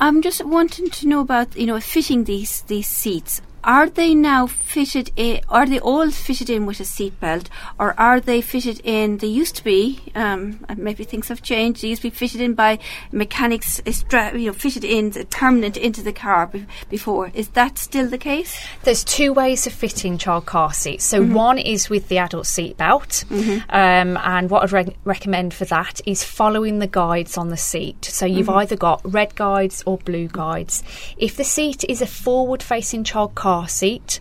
I'm 0.00 0.22
just 0.22 0.44
wanting 0.44 0.90
to 0.90 1.08
know 1.08 1.20
about 1.20 1.56
you 1.56 1.66
know 1.66 1.80
fitting 1.80 2.24
these 2.24 2.62
these 2.62 2.88
seats. 2.88 3.40
Are 3.64 3.88
they 3.88 4.14
now 4.14 4.46
fitted 4.48 5.12
in? 5.14 5.40
Are 5.48 5.66
they 5.66 5.78
all 5.78 6.10
fitted 6.10 6.50
in 6.50 6.66
with 6.66 6.80
a 6.80 6.82
seatbelt, 6.82 7.46
or 7.78 7.94
are 7.98 8.18
they 8.18 8.40
fitted 8.40 8.80
in? 8.82 9.18
They 9.18 9.28
used 9.28 9.54
to 9.56 9.64
be. 9.64 10.00
Um, 10.16 10.66
maybe 10.76 11.04
things 11.04 11.28
have 11.28 11.42
changed. 11.42 11.82
They 11.82 11.88
used 11.88 12.02
to 12.02 12.10
be 12.10 12.16
fitted 12.16 12.40
in 12.40 12.54
by 12.54 12.80
mechanics, 13.12 13.80
you 13.86 14.46
know, 14.46 14.52
fitted 14.52 14.84
in 14.84 15.12
uh, 15.16 15.24
permanent 15.30 15.76
into 15.76 16.02
the 16.02 16.12
car 16.12 16.48
be- 16.48 16.66
before. 16.88 17.30
Is 17.34 17.48
that 17.50 17.78
still 17.78 18.08
the 18.08 18.18
case? 18.18 18.58
There's 18.82 19.04
two 19.04 19.32
ways 19.32 19.66
of 19.68 19.72
fitting 19.72 20.18
child 20.18 20.46
car 20.46 20.72
seats. 20.72 21.04
So 21.04 21.22
one 21.22 21.58
is 21.58 21.88
with 21.88 22.08
the 22.08 22.18
adult 22.18 22.46
seat 22.46 22.76
belt, 22.76 23.24
um, 23.30 24.16
and 24.16 24.50
what 24.50 24.64
I'd 24.64 24.72
re- 24.72 24.96
recommend 25.04 25.54
for 25.54 25.66
that 25.66 26.00
is 26.04 26.24
following 26.24 26.80
the 26.80 26.88
guides 26.88 27.38
on 27.38 27.48
the 27.48 27.56
seat. 27.56 28.06
So 28.06 28.26
you've 28.26 28.48
either 28.48 28.74
got 28.76 29.00
red 29.04 29.36
guides 29.36 29.84
or 29.86 29.98
blue 29.98 30.26
guides. 30.26 30.82
If 31.16 31.36
the 31.36 31.44
seat 31.44 31.84
is 31.88 32.02
a 32.02 32.06
forward-facing 32.08 33.04
child 33.04 33.36
car 33.36 33.51
seat, 33.68 34.20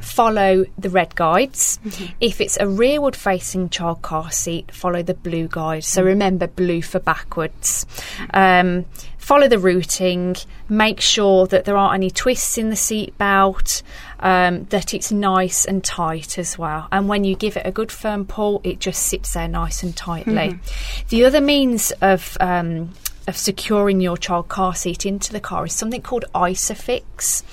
follow 0.00 0.64
the 0.78 0.90
red 0.90 1.14
guides. 1.14 1.78
If 2.20 2.40
it's 2.40 2.56
a 2.58 2.66
rearward-facing 2.66 3.70
child 3.70 4.02
car 4.02 4.30
seat, 4.30 4.72
follow 4.72 5.02
the 5.02 5.14
blue 5.14 5.48
guides. 5.48 5.86
So 5.86 6.02
remember 6.02 6.46
blue 6.46 6.82
for 6.82 6.98
backwards. 6.98 7.86
Um, 8.34 8.86
follow 9.18 9.46
the 9.46 9.58
routing, 9.58 10.34
make 10.68 11.00
sure 11.00 11.46
that 11.46 11.64
there 11.64 11.76
aren't 11.76 11.94
any 11.94 12.10
twists 12.10 12.58
in 12.58 12.70
the 12.70 12.76
seat 12.76 13.16
belt, 13.16 13.82
um, 14.18 14.64
that 14.70 14.92
it's 14.92 15.12
nice 15.12 15.64
and 15.64 15.84
tight 15.84 16.38
as 16.38 16.58
well. 16.58 16.88
And 16.90 17.08
when 17.08 17.22
you 17.24 17.36
give 17.36 17.56
it 17.56 17.66
a 17.66 17.70
good 17.70 17.92
firm 17.92 18.24
pull, 18.26 18.60
it 18.64 18.80
just 18.80 19.02
sits 19.04 19.34
there 19.34 19.46
nice 19.46 19.82
and 19.84 19.96
tightly. 19.96 20.58
The 21.10 21.24
other 21.24 21.40
means 21.40 21.92
of 22.00 22.36
um, 22.40 22.90
of 23.28 23.36
securing 23.36 24.00
your 24.00 24.16
child 24.16 24.48
car 24.48 24.74
seat 24.74 25.06
into 25.06 25.32
the 25.32 25.38
car 25.40 25.66
is 25.66 25.74
something 25.74 26.02
called 26.02 26.24
Isofix. 26.34 27.44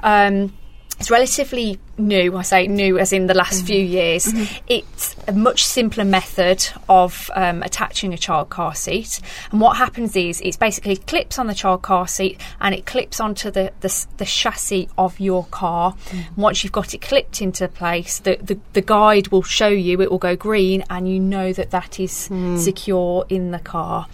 Um, 0.00 0.52
it's 0.98 1.10
relatively 1.10 1.78
new. 1.98 2.36
I 2.36 2.42
say 2.42 2.66
new 2.66 2.98
as 2.98 3.12
in 3.12 3.26
the 3.26 3.34
last 3.34 3.66
few 3.66 3.78
years. 3.78 4.32
It's 4.66 5.16
a 5.28 5.32
much 5.32 5.64
simpler 5.64 6.04
method 6.04 6.66
of 6.88 7.30
um, 7.34 7.62
attaching 7.62 8.14
a 8.14 8.18
child 8.18 8.50
car 8.50 8.74
seat. 8.74 9.20
And 9.50 9.60
what 9.60 9.76
happens 9.76 10.16
is 10.16 10.40
it's 10.40 10.56
basically 10.56 10.96
clips 10.96 11.38
on 11.38 11.46
the 11.46 11.54
child 11.54 11.82
car 11.82 12.08
seat 12.08 12.40
and 12.60 12.74
it 12.74 12.86
clips 12.86 13.20
onto 13.20 13.50
the, 13.50 13.72
the, 13.80 14.06
the 14.16 14.24
chassis 14.24 14.88
of 14.96 15.18
your 15.20 15.44
car. 15.46 15.94
Once 16.36 16.64
you've 16.64 16.72
got 16.72 16.94
it 16.94 17.00
clipped 17.00 17.42
into 17.42 17.68
place, 17.68 18.20
the, 18.20 18.36
the, 18.40 18.58
the 18.72 18.82
guide 18.82 19.28
will 19.28 19.42
show 19.42 19.68
you, 19.68 20.00
it 20.00 20.10
will 20.10 20.18
go 20.18 20.36
green, 20.36 20.84
and 20.90 21.08
you 21.08 21.20
know 21.20 21.52
that 21.52 21.70
that 21.70 22.00
is 22.00 22.30
secure 22.56 23.26
in 23.28 23.50
the 23.50 23.58
car. 23.58 24.06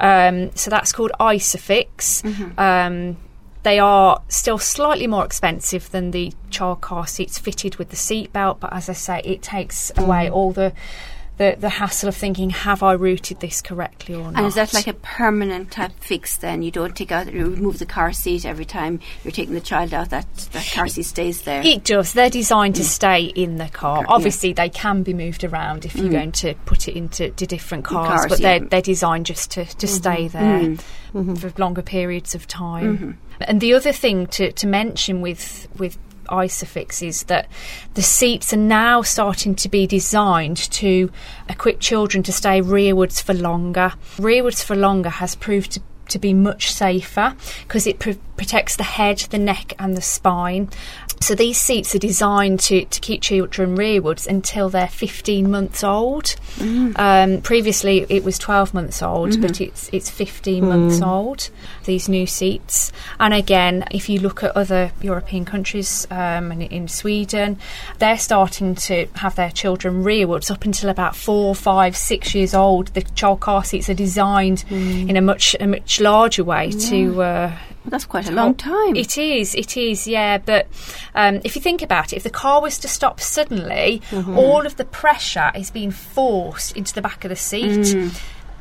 Um, 0.00 0.54
so 0.56 0.70
that's 0.70 0.92
called 0.92 1.12
Isofix. 1.20 2.24
Um, 2.58 3.16
they 3.62 3.78
are 3.78 4.20
still 4.28 4.58
slightly 4.58 5.06
more 5.06 5.24
expensive 5.24 5.90
than 5.90 6.10
the 6.10 6.32
child 6.50 6.80
car 6.80 7.06
seats 7.06 7.38
fitted 7.38 7.76
with 7.76 7.90
the 7.90 7.96
seatbelt, 7.96 8.58
but 8.60 8.72
as 8.72 8.88
I 8.88 8.92
say, 8.92 9.20
it 9.24 9.42
takes 9.42 9.92
away 9.96 10.28
all 10.28 10.52
the, 10.52 10.72
the 11.38 11.56
the 11.58 11.68
hassle 11.68 12.08
of 12.08 12.16
thinking, 12.16 12.50
have 12.50 12.82
I 12.82 12.94
routed 12.94 13.40
this 13.40 13.62
correctly 13.62 14.14
or 14.14 14.30
not? 14.30 14.36
And 14.36 14.46
is 14.46 14.54
that 14.54 14.74
like 14.74 14.86
a 14.86 14.94
permanent 14.94 15.70
type 15.70 15.92
fix 16.00 16.36
then? 16.36 16.62
You 16.62 16.70
don't 16.70 16.94
take 16.94 17.12
out, 17.12 17.32
you 17.32 17.46
remove 17.46 17.78
the 17.78 17.86
car 17.86 18.12
seat 18.12 18.44
every 18.44 18.64
time 18.64 19.00
you're 19.24 19.32
taking 19.32 19.54
the 19.54 19.60
child 19.60 19.94
out, 19.94 20.10
that, 20.10 20.26
that 20.52 20.70
car 20.72 20.88
seat 20.88 21.04
stays 21.04 21.42
there. 21.42 21.62
It 21.64 21.84
does. 21.84 22.12
They're 22.12 22.30
designed 22.30 22.76
to 22.76 22.82
mm. 22.82 22.86
stay 22.86 23.24
in 23.24 23.56
the 23.56 23.68
car. 23.68 23.96
Car, 23.96 24.02
yeah. 24.02 24.14
Obviously, 24.14 24.52
they 24.52 24.68
can 24.68 25.02
be 25.02 25.14
moved 25.14 25.44
around 25.44 25.84
if 25.84 25.96
you're 25.96 26.10
going 26.10 26.32
mm. 26.32 26.40
to 26.40 26.54
put 26.66 26.86
it 26.88 26.96
into 26.96 27.30
to 27.30 27.46
different 27.46 27.84
cars, 27.84 28.08
cars, 28.08 28.26
but 28.28 28.40
yeah. 28.40 28.58
they're, 28.58 28.68
they're 28.68 28.82
designed 28.82 29.26
just 29.26 29.50
to, 29.52 29.64
to 29.64 29.86
mm-hmm. 29.86 29.86
stay 29.86 30.28
there 30.28 30.60
mm. 31.14 31.38
for 31.38 31.52
longer 31.60 31.82
periods 31.82 32.34
of 32.34 32.46
time. 32.46 32.98
Mm-hmm. 32.98 33.10
And 33.40 33.60
the 33.60 33.74
other 33.74 33.92
thing 33.92 34.28
to, 34.28 34.52
to 34.52 34.66
mention 34.66 35.20
with 35.20 35.66
with 35.76 35.98
Isofix 36.26 37.06
is 37.06 37.24
that 37.24 37.48
the 37.94 38.02
seats 38.02 38.52
are 38.52 38.56
now 38.56 39.02
starting 39.02 39.54
to 39.56 39.68
be 39.68 39.86
designed 39.86 40.56
to 40.56 41.10
equip 41.48 41.80
children 41.80 42.22
to 42.24 42.32
stay 42.32 42.60
rearwards 42.60 43.22
for 43.22 43.34
longer. 43.34 43.92
Rearwards 44.16 44.64
for 44.64 44.76
longer 44.76 45.10
has 45.10 45.34
proved 45.34 45.72
to 45.72 45.80
to 46.12 46.18
be 46.18 46.32
much 46.32 46.72
safer 46.72 47.34
because 47.62 47.86
it 47.86 47.98
pr- 47.98 48.12
protects 48.36 48.76
the 48.76 48.82
head, 48.82 49.18
the 49.30 49.38
neck, 49.38 49.74
and 49.78 49.96
the 49.96 50.02
spine. 50.02 50.68
So 51.20 51.36
these 51.36 51.60
seats 51.60 51.94
are 51.94 52.00
designed 52.00 52.58
to, 52.60 52.84
to 52.84 53.00
keep 53.00 53.22
children 53.22 53.76
rearwards 53.76 54.26
until 54.26 54.68
they're 54.68 54.88
15 54.88 55.48
months 55.48 55.84
old. 55.84 56.34
Um, 56.96 57.40
previously, 57.42 58.04
it 58.08 58.24
was 58.24 58.38
12 58.38 58.74
months 58.74 59.02
old, 59.02 59.40
but 59.40 59.60
it's 59.60 59.88
it's 59.92 60.10
15 60.10 60.68
months 60.68 61.00
old. 61.00 61.50
These 61.84 62.08
new 62.08 62.26
seats, 62.26 62.90
and 63.20 63.32
again, 63.32 63.84
if 63.92 64.08
you 64.08 64.18
look 64.18 64.42
at 64.42 64.56
other 64.56 64.90
European 65.00 65.44
countries 65.44 66.08
um, 66.10 66.50
and 66.50 66.62
in 66.62 66.88
Sweden, 66.88 67.58
they're 67.98 68.18
starting 68.18 68.74
to 68.74 69.06
have 69.14 69.36
their 69.36 69.50
children 69.50 70.02
rearwards 70.02 70.50
up 70.50 70.64
until 70.64 70.90
about 70.90 71.14
four, 71.14 71.54
five, 71.54 71.96
six 71.96 72.34
years 72.34 72.52
old. 72.52 72.88
The 72.88 73.02
child 73.02 73.40
car 73.40 73.62
seats 73.62 73.88
are 73.88 73.94
designed 73.94 74.64
in 75.08 75.16
a 75.16 75.20
much 75.20 75.54
a 75.60 75.68
much 75.68 76.00
larger 76.02 76.44
way 76.44 76.70
to. 76.90 77.22
Uh, 77.22 77.52
Well, 77.84 77.90
that's 77.90 78.04
quite 78.06 78.28
a 78.28 78.32
long 78.32 78.54
time. 78.54 78.94
it 78.94 79.18
is, 79.18 79.54
it 79.56 79.76
is, 79.76 80.06
yeah. 80.06 80.38
But 80.38 80.68
um, 81.16 81.40
if 81.44 81.56
you 81.56 81.60
think 81.62 81.82
about 81.82 82.12
it, 82.12 82.16
if 82.16 82.22
the 82.22 82.30
car 82.30 82.60
was 82.62 82.78
to 82.78 82.88
stop 82.88 83.18
suddenly, 83.20 84.00
Mm-hmm. 84.10 84.38
all 84.38 84.66
of 84.66 84.76
the 84.76 84.84
pressure 84.84 85.50
is 85.56 85.70
being 85.72 85.90
forced 85.90 86.76
into 86.76 86.94
the 86.94 87.02
back 87.02 87.24
of 87.24 87.28
the 87.30 87.36
seat. 87.36 87.86
Mm. 87.96 88.10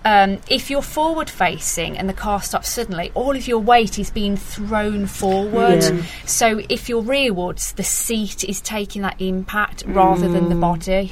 Um, 0.03 0.39
if 0.49 0.71
you're 0.71 0.81
forward 0.81 1.29
facing 1.29 1.95
and 1.99 2.09
the 2.09 2.13
car 2.25 2.41
stops 2.41 2.69
suddenly, 2.71 3.11
all 3.13 3.35
of 3.35 3.47
your 3.47 3.59
weight 3.59 3.99
is 3.99 4.09
being 4.09 4.35
thrown 4.35 5.05
forward. 5.05 5.83
Yeah. 5.83 6.01
So 6.25 6.61
if 6.69 6.89
you're 6.89 7.03
rearwards, 7.03 7.75
the 7.75 7.83
seat 7.83 8.43
is 8.43 8.59
taking 8.61 9.03
that 9.03 9.21
impact 9.21 9.83
rather 9.85 10.27
than 10.27 10.45
Mm. 10.45 10.49
the 10.49 10.55
body. 10.55 11.11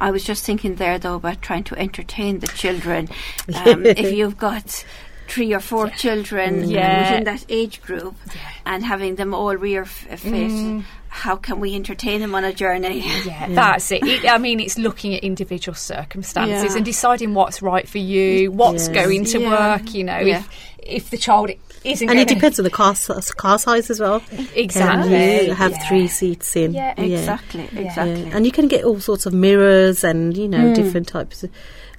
I 0.00 0.10
was 0.10 0.24
just 0.24 0.44
thinking 0.44 0.76
there, 0.76 0.98
though, 0.98 1.16
about 1.16 1.42
trying 1.42 1.64
to 1.64 1.76
entertain 1.78 2.38
the 2.40 2.46
children. 2.48 3.08
Um, 3.54 3.84
if 3.84 4.12
you've 4.12 4.38
got 4.38 4.84
three 5.28 5.52
or 5.52 5.60
four 5.60 5.88
children 5.90 6.68
Yeah. 6.68 7.10
within 7.10 7.24
that 7.24 7.44
age 7.48 7.82
group 7.82 8.14
and 8.66 8.84
having 8.84 9.16
them 9.16 9.34
all 9.34 9.54
rear 9.56 9.82
f- 9.82 10.06
uh, 10.10 10.16
fit, 10.16 10.84
how 11.12 11.36
can 11.36 11.60
we 11.60 11.74
entertain 11.74 12.20
them 12.20 12.34
on 12.34 12.44
a 12.44 12.52
journey? 12.52 13.00
Yeah, 13.26 13.48
that's 13.50 13.90
it. 13.92 14.02
it. 14.04 14.24
I 14.30 14.38
mean, 14.38 14.60
it's 14.60 14.78
looking 14.78 15.14
at 15.14 15.22
individual 15.22 15.74
circumstances 15.74 16.72
Yeah. 16.72 16.76
and 16.76 16.84
deciding 16.84 17.34
what's 17.34 17.60
right 17.60 17.86
for 17.88 17.98
you, 17.98 18.50
what's 18.52 18.86
Yes. 18.88 18.94
going 18.94 19.24
to 19.26 19.40
Yeah. 19.40 19.50
work. 19.76 19.92
You 19.94 20.04
know, 20.04 20.18
Yeah. 20.20 20.38
if 20.38 20.48
if 20.82 21.10
the 21.10 21.18
child 21.18 21.50
isn't, 21.84 22.08
And 22.08 22.18
it 22.18 22.24
gonna- 22.26 22.34
depends 22.36 22.58
on 22.58 22.64
the 22.64 22.70
car, 22.70 22.94
si- 22.94 23.12
car 23.36 23.58
size 23.58 23.90
as 23.90 24.00
well. 24.00 24.22
Exactly. 24.54 25.10
Can 25.10 25.46
you 25.48 25.54
have 25.54 25.72
Yeah. 25.72 25.88
three 25.88 26.08
seats 26.08 26.56
in? 26.56 26.72
Yeah, 26.72 26.94
Exactly, 26.96 27.68
Yeah. 27.74 27.80
exactly. 27.80 28.22
Yeah. 28.22 28.36
And 28.36 28.46
you 28.46 28.52
can 28.52 28.66
get 28.66 28.84
all 28.84 28.98
sorts 28.98 29.26
of 29.26 29.34
mirrors 29.34 30.02
and, 30.04 30.34
you 30.36 30.48
know, 30.48 30.68
hmm. 30.68 30.72
different 30.72 31.06
types. 31.06 31.42
Of, 31.44 31.50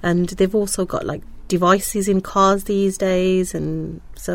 and 0.02 0.28
they've 0.30 0.54
also 0.54 0.84
got 0.84 1.06
like 1.06 1.22
devices 1.56 2.08
in 2.08 2.20
cars 2.20 2.64
these 2.64 2.94
days. 2.98 3.54
And 3.54 4.00
so, 4.16 4.34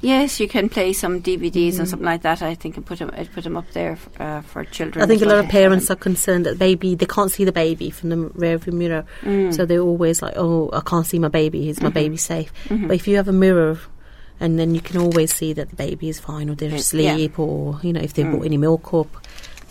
Yes, 0.00 0.40
you 0.40 0.48
can 0.48 0.68
play 0.68 0.92
some 0.92 1.20
DVDs 1.28 1.74
Mm. 1.74 1.78
and 1.80 1.88
something 1.88 2.06
like 2.12 2.22
that. 2.28 2.42
I 2.42 2.54
think 2.54 2.76
and 2.76 2.84
put 2.84 2.98
them, 2.98 3.10
I'd 3.18 3.32
put 3.32 3.44
them 3.44 3.56
up 3.56 3.68
there 3.72 3.92
f- 3.92 4.08
uh, 4.20 4.40
for 4.50 4.64
children. 4.76 5.02
I 5.02 5.06
think 5.06 5.22
a 5.22 5.26
lot 5.32 5.38
of 5.44 5.48
parents 5.48 5.90
are 5.90 5.96
concerned 6.08 6.44
that 6.46 6.58
baby, 6.58 6.94
they 6.94 7.06
can't 7.16 7.30
see 7.36 7.44
the 7.44 7.52
baby 7.64 7.88
from 7.90 8.08
the 8.10 8.16
rear 8.42 8.58
view 8.58 8.72
mirror. 8.82 9.04
Mm. 9.22 9.54
So 9.54 9.64
they're 9.66 9.86
always 9.92 10.22
like, 10.22 10.34
oh, 10.36 10.70
I 10.72 10.80
can't 10.90 11.06
see 11.06 11.18
my 11.18 11.28
baby. 11.28 11.68
Is 11.68 11.80
my 11.80 11.88
Mm-hmm. 11.88 11.94
baby 12.02 12.16
safe? 12.16 12.50
But 12.68 12.94
if 13.00 13.06
you 13.08 13.16
have 13.16 13.28
a 13.28 13.32
mirror, 13.46 13.78
and 14.42 14.58
then 14.58 14.74
you 14.74 14.80
can 14.80 14.96
always 14.98 15.30
see 15.34 15.52
that 15.52 15.68
the 15.68 15.76
baby 15.76 16.08
is 16.08 16.18
fine 16.18 16.48
or 16.50 16.54
they're 16.54 16.70
Yeah. 16.70 16.76
asleep 16.86 17.38
or, 17.38 17.78
you 17.82 17.92
know, 17.92 18.00
if 18.00 18.14
they've 18.14 18.24
Mm. 18.26 18.32
brought 18.32 18.46
any 18.46 18.56
milk 18.56 18.94
up. 18.94 19.10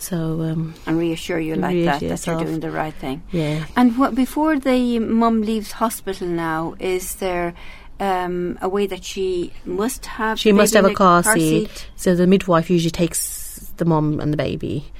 So, 0.00 0.40
um, 0.40 0.74
and 0.86 0.98
reassure 0.98 1.38
you 1.38 1.56
like 1.56 1.74
Reassure 1.74 1.92
that 1.92 2.00
that 2.00 2.06
yourself. 2.06 2.40
you're 2.40 2.48
doing 2.48 2.60
the 2.60 2.70
right 2.70 2.94
thing. 2.94 3.22
yeah. 3.32 3.66
And 3.76 3.98
what 3.98 4.14
before 4.14 4.58
the 4.58 4.98
mum 4.98 5.42
leaves 5.42 5.72
hospital 5.72 6.26
now, 6.26 6.74
is 6.80 7.16
there 7.16 7.52
um, 8.00 8.58
a 8.62 8.68
way 8.68 8.86
that 8.86 9.04
she 9.04 9.52
must 9.66 10.06
have? 10.06 10.40
She 10.40 10.52
must 10.52 10.72
have 10.74 10.86
a 10.86 10.94
car, 10.94 11.22
seat. 11.22 11.68
seat? 11.68 11.86
So 11.96 12.14
the 12.14 12.26
midwife 12.26 12.70
usually 12.70 12.90
takes 12.90 13.70
the 13.76 13.84
mom 13.84 14.20
and 14.20 14.32
the 14.32 14.36
baby 14.38 14.90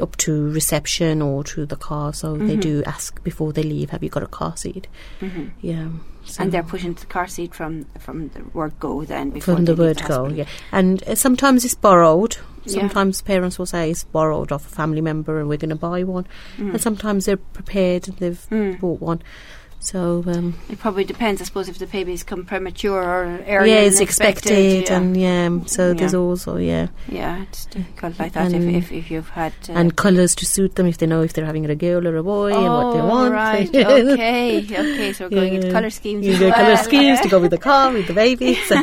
up 0.00 0.16
to 0.16 0.50
reception 0.50 1.20
or 1.22 1.44
to 1.44 1.66
the 1.66 1.76
car. 1.76 2.12
So 2.12 2.34
Mm-hmm. 2.34 2.46
they 2.46 2.56
do 2.56 2.82
ask 2.84 3.22
before 3.22 3.52
they 3.52 3.62
leave, 3.62 3.90
"Have 3.90 4.02
you 4.02 4.08
got 4.10 4.22
a 4.22 4.26
car 4.26 4.56
seat?" 4.56 4.86
Mhm. 5.20 5.50
Yeah. 5.60 5.88
So 6.24 6.42
And 6.42 6.52
they're 6.52 6.62
pushing 6.62 6.94
the 6.94 7.06
car 7.06 7.26
seat 7.28 7.54
from 7.54 7.84
from 8.00 8.28
the 8.30 8.42
word 8.54 8.72
go 8.80 9.04
then 9.04 9.30
before 9.30 9.56
from 9.56 9.64
the 9.66 9.76
word 9.76 10.00
go, 10.08 10.26
yeah. 10.28 10.46
And 10.72 11.02
uh, 11.06 11.14
sometimes 11.14 11.64
it's 11.66 11.74
borrowed. 11.74 12.36
Yeah. 12.64 12.80
Sometimes 12.80 13.20
parents 13.20 13.58
will 13.58 13.66
say 13.66 13.90
it's 13.90 14.04
borrowed 14.04 14.50
off 14.50 14.64
a 14.66 14.70
family 14.74 15.02
member 15.02 15.38
and 15.38 15.50
we're 15.50 15.58
going 15.58 15.68
to 15.68 15.76
buy 15.76 16.02
one. 16.02 16.26
And 16.56 16.80
sometimes 16.80 17.26
they're 17.26 17.36
prepared 17.36 18.08
and 18.08 18.16
they've 18.16 18.46
Mm. 18.50 18.80
bought 18.80 19.02
one. 19.02 19.20
So 19.84 20.24
um, 20.26 20.54
It 20.70 20.78
probably 20.78 21.04
depends, 21.04 21.42
I 21.42 21.44
suppose, 21.44 21.68
if 21.68 21.76
the 21.78 21.86
baby's 21.86 22.22
come 22.22 22.46
premature 22.46 23.02
or 23.02 23.24
earlier 23.46 23.66
yeah, 23.66 23.80
it's 23.82 24.00
expected, 24.00 24.88
yeah. 24.88 24.96
and 24.96 25.14
yeah. 25.14 25.58
So 25.66 25.92
there's 25.92 26.14
also 26.14 26.56
yeah, 26.56 26.86
yeah, 27.06 27.42
it's 27.42 27.66
difficult 27.66 28.18
like 28.18 28.32
that 28.32 28.48
if, 28.48 28.54
And- 28.54 28.76
if, 28.76 28.90
if 28.90 29.10
you've 29.10 29.28
had 29.28 29.52
uh, 29.68 29.72
and 29.74 29.94
colours 29.94 30.34
to 30.36 30.46
suit 30.46 30.76
them 30.76 30.86
if 30.86 30.96
they 30.96 31.06
know 31.06 31.20
if 31.20 31.34
they're 31.34 31.44
having 31.44 31.66
a 31.66 31.74
girl 31.74 32.08
or 32.08 32.16
a 32.16 32.22
boy 32.22 32.54
and 32.54 32.64
what 32.64 32.92
they 32.94 33.00
Oh, 33.00 33.06
want. 33.08 33.34
Right. 33.34 33.68
okay. 33.76 34.60
Okay. 34.64 35.12
So 35.12 35.24
we're 35.26 35.30
going 35.40 35.54
into 35.56 35.70
colour 35.70 35.90
schemes. 35.90 36.24
You 36.26 36.32
get 36.38 36.40
well. 36.56 36.64
colour 36.64 36.76
schemes 36.78 37.20
to 37.20 37.28
go 37.28 37.38
with 37.40 37.50
the 37.50 37.58
car, 37.58 37.92
with 37.92 38.06
the 38.06 38.14
baby. 38.14 38.54
So 38.68 38.76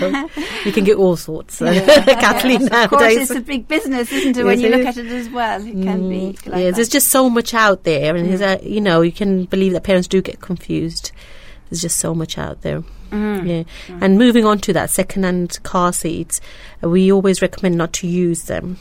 you 0.65 0.71
can 0.71 0.83
get 0.83 0.97
all 0.97 1.15
sorts. 1.17 1.59
Yeah. 1.61 2.03
Kathleen 2.21 2.61
Yes, 2.61 2.83
Of 2.85 2.89
course, 2.91 3.13
it's 3.15 3.31
a 3.31 3.41
big 3.41 3.67
business, 3.67 4.11
isn't 4.11 4.37
it? 4.37 4.43
when 4.45 4.59
you 4.59 4.69
look 4.69 4.85
at 4.85 4.97
it 4.97 5.07
as 5.07 5.29
well, 5.29 5.59
it 5.65 5.71
can 5.71 6.09
be. 6.09 6.15
Mm, 6.15 6.45
Like 6.45 6.45
yeah, 6.45 6.65
that. 6.69 6.75
there's 6.75 6.89
just 6.89 7.07
so 7.07 7.27
much 7.27 7.55
out 7.55 7.85
there, 7.85 8.15
and 8.15 8.27
Mm. 8.27 8.37
there's 8.37 8.61
a, 8.61 8.69
you 8.69 8.81
know, 8.81 9.01
you 9.01 9.11
can 9.11 9.45
believe 9.45 9.73
that 9.73 9.83
parents 9.83 10.07
do 10.07 10.21
get 10.21 10.41
confused. 10.41 10.90
There's 11.69 11.81
just 11.81 11.99
so 11.99 12.13
much 12.13 12.37
out 12.37 12.61
there. 12.61 12.83
Mm. 13.11 13.47
Yeah. 13.47 13.97
And 14.01 14.17
moving 14.17 14.45
on 14.45 14.59
to 14.59 14.73
that 14.73 14.89
second-hand 14.89 15.59
car 15.63 15.93
seats, 15.93 16.41
we 16.81 17.11
always 17.11 17.41
recommend 17.41 17.77
not 17.77 17.93
to 17.93 18.07
use 18.07 18.43
them. 18.43 18.77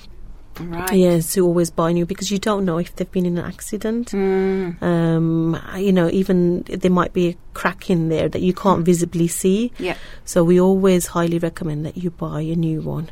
right. 0.58 0.92
Yes, 0.92 1.32
to 1.34 1.46
always 1.46 1.70
buy 1.70 1.92
new 1.92 2.04
because 2.04 2.30
you 2.30 2.38
don't 2.38 2.64
know 2.64 2.78
if 2.78 2.94
they've 2.96 3.10
been 3.10 3.26
in 3.26 3.38
an 3.38 3.44
accident. 3.44 4.10
Mm. 4.10 4.82
Um, 4.82 5.60
you 5.76 5.92
know, 5.92 6.10
even 6.10 6.62
there 6.62 6.90
might 6.90 7.12
be 7.12 7.28
a 7.28 7.36
crack 7.54 7.90
in 7.90 8.08
there 8.08 8.28
that 8.28 8.42
you 8.42 8.52
can't 8.52 8.84
visibly 8.84 9.28
see. 9.28 9.72
Yeah. 9.78 9.96
So 10.24 10.42
we 10.42 10.60
always 10.60 11.06
highly 11.06 11.38
recommend 11.38 11.86
that 11.86 11.96
you 11.96 12.10
buy 12.10 12.40
a 12.40 12.56
new 12.56 12.80
one 12.80 13.10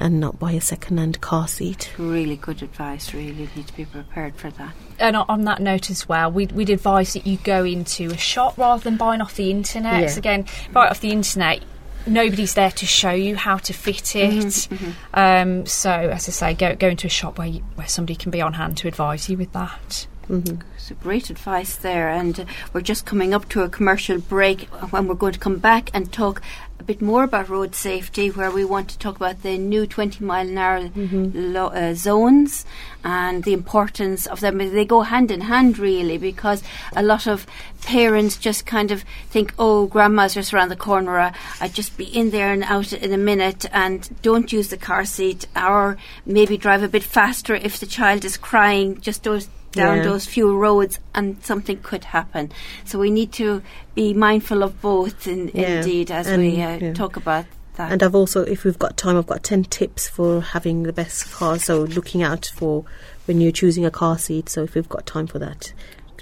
and 0.00 0.20
not 0.20 0.38
buy 0.38 0.52
a 0.52 0.60
second-hand 0.60 1.20
car 1.20 1.48
seat. 1.48 1.90
Really 1.98 2.36
good 2.36 2.62
advice. 2.62 3.12
Really 3.14 3.28
You 3.32 3.48
need 3.56 3.66
to 3.66 3.76
be 3.76 3.84
prepared 3.84 4.36
for 4.36 4.50
that. 4.50 4.72
and 4.98 5.16
on- 5.16 5.26
on 5.28 5.44
that 5.44 5.60
note 5.60 5.90
as 5.90 6.08
well, 6.08 6.30
we'd, 6.30 6.52
we'd 6.52 6.70
advise 6.70 7.12
that 7.14 7.26
you 7.26 7.38
go 7.38 7.64
into 7.64 8.06
a 8.10 8.16
shop 8.16 8.56
rather 8.58 8.82
than 8.82 8.96
buying 8.96 9.20
off 9.20 9.34
the 9.34 9.50
internet. 9.50 10.00
Yeah. 10.00 10.06
'Cause 10.06 10.16
again, 10.16 10.46
buy 10.72 10.86
it 10.86 10.90
off 10.90 11.00
the 11.00 11.10
internet. 11.10 11.60
Nobody's 12.06 12.54
there 12.54 12.70
to 12.70 12.86
show 12.86 13.10
you 13.10 13.36
how 13.36 13.58
to 13.58 13.72
fit 13.74 14.16
it. 14.16 14.30
Mm-hmm, 14.32 14.90
Um, 15.12 15.66
so, 15.66 15.90
as 15.90 16.28
I 16.28 16.32
say, 16.32 16.54
go 16.54 16.74
go 16.74 16.88
into 16.88 17.06
a 17.06 17.10
shop 17.10 17.36
where 17.38 17.46
you, 17.48 17.60
where 17.74 17.86
somebody 17.88 18.14
can 18.16 18.30
be 18.30 18.40
on 18.40 18.54
hand 18.54 18.78
to 18.78 18.88
advise 18.88 19.28
you 19.28 19.36
with 19.36 19.52
that. 19.52 20.06
Mhm. 20.30 20.60
So 20.78 20.94
great 21.02 21.28
advice 21.28 21.74
there, 21.74 22.08
and 22.08 22.40
uh, 22.40 22.44
we're 22.72 22.80
just 22.82 23.04
coming 23.04 23.34
up 23.34 23.48
to 23.48 23.62
a 23.62 23.68
commercial 23.68 24.18
break 24.18 24.68
when 24.92 25.08
we're 25.08 25.14
going 25.16 25.32
to 25.32 25.40
come 25.40 25.58
back 25.58 25.90
and 25.92 26.12
talk 26.12 26.40
a 26.78 26.84
bit 26.84 27.02
more 27.02 27.24
about 27.24 27.48
road 27.48 27.74
safety, 27.74 28.28
where 28.30 28.50
we 28.50 28.64
want 28.64 28.88
to 28.90 28.98
talk 28.98 29.16
about 29.16 29.42
the 29.42 29.58
new 29.58 29.86
20 29.86 30.24
mile 30.24 30.48
an 30.48 30.56
hour 30.56 30.90
lo- 31.34 31.66
uh, 31.66 31.94
zones 31.94 32.64
and 33.04 33.42
the 33.44 33.52
importance 33.52 34.26
of 34.26 34.38
them. 34.40 34.58
They 34.58 34.84
go 34.84 35.00
hand 35.02 35.30
in 35.32 35.42
hand, 35.42 35.78
really, 35.78 36.16
because 36.16 36.62
a 36.94 37.02
lot 37.02 37.26
of 37.26 37.44
parents 37.82 38.36
just 38.36 38.64
kind 38.66 38.92
of 38.92 39.04
think, 39.30 39.52
oh, 39.58 39.86
grandma's 39.86 40.34
just 40.34 40.54
around 40.54 40.68
the 40.68 40.76
corner, 40.76 41.18
uh, 41.18 41.32
I'd 41.60 41.74
just 41.74 41.96
be 41.98 42.04
in 42.04 42.30
there 42.30 42.52
and 42.52 42.62
out 42.64 42.92
in 42.92 43.12
a 43.12 43.18
minute, 43.18 43.66
and 43.72 44.08
don't 44.22 44.52
use 44.52 44.68
the 44.68 44.76
car 44.78 45.04
seat, 45.04 45.46
or 45.56 45.96
maybe 46.24 46.56
drive 46.56 46.84
a 46.84 46.88
bit 46.88 47.02
faster 47.02 47.54
if 47.56 47.80
the 47.80 47.86
child 47.86 48.24
is 48.24 48.36
crying, 48.36 49.00
just 49.00 49.24
those 49.24 49.48
down 49.72 49.98
Yeah. 49.98 50.02
those 50.04 50.26
few 50.26 50.56
roads 50.56 50.98
and 51.14 51.36
something 51.44 51.78
could 51.82 52.04
happen. 52.04 52.50
So 52.84 52.98
we 52.98 53.10
need 53.10 53.32
to 53.32 53.62
be 53.94 54.12
mindful 54.14 54.62
of 54.62 54.80
both 54.82 55.26
in, 55.28 55.50
Yeah. 55.54 55.80
indeed 55.80 56.10
as 56.10 56.26
And, 56.26 56.42
we 56.42 56.60
uh, 56.62 56.78
yeah. 56.78 56.92
talk 56.92 57.16
about 57.16 57.44
that. 57.76 57.92
And 57.92 58.02
I've 58.02 58.14
also, 58.14 58.42
if 58.42 58.64
we've 58.64 58.78
got 58.78 58.96
time, 58.96 59.16
I've 59.16 59.26
got 59.28 59.42
10 59.44 59.64
tips 59.64 60.08
for 60.08 60.40
having 60.40 60.82
the 60.82 60.92
best 60.92 61.30
car. 61.32 61.58
So 61.58 61.82
looking 61.84 62.22
out 62.22 62.50
for 62.54 62.84
when 63.26 63.40
you're 63.40 63.52
choosing 63.52 63.84
a 63.84 63.90
car 63.90 64.18
seat. 64.18 64.48
So 64.48 64.62
if 64.64 64.74
we've 64.74 64.88
got 64.88 65.06
time 65.06 65.26
for 65.28 65.38
that. 65.38 65.72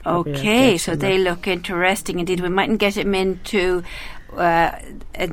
okay, 0.06 0.78
so 0.78 0.94
they 0.94 1.18
look 1.18 1.46
interesting 1.46 2.18
indeed. 2.18 2.40
We 2.40 2.48
mightn't 2.48 2.78
get 2.80 2.94
them 2.94 3.14
into 3.14 3.82
uh, 4.36 4.78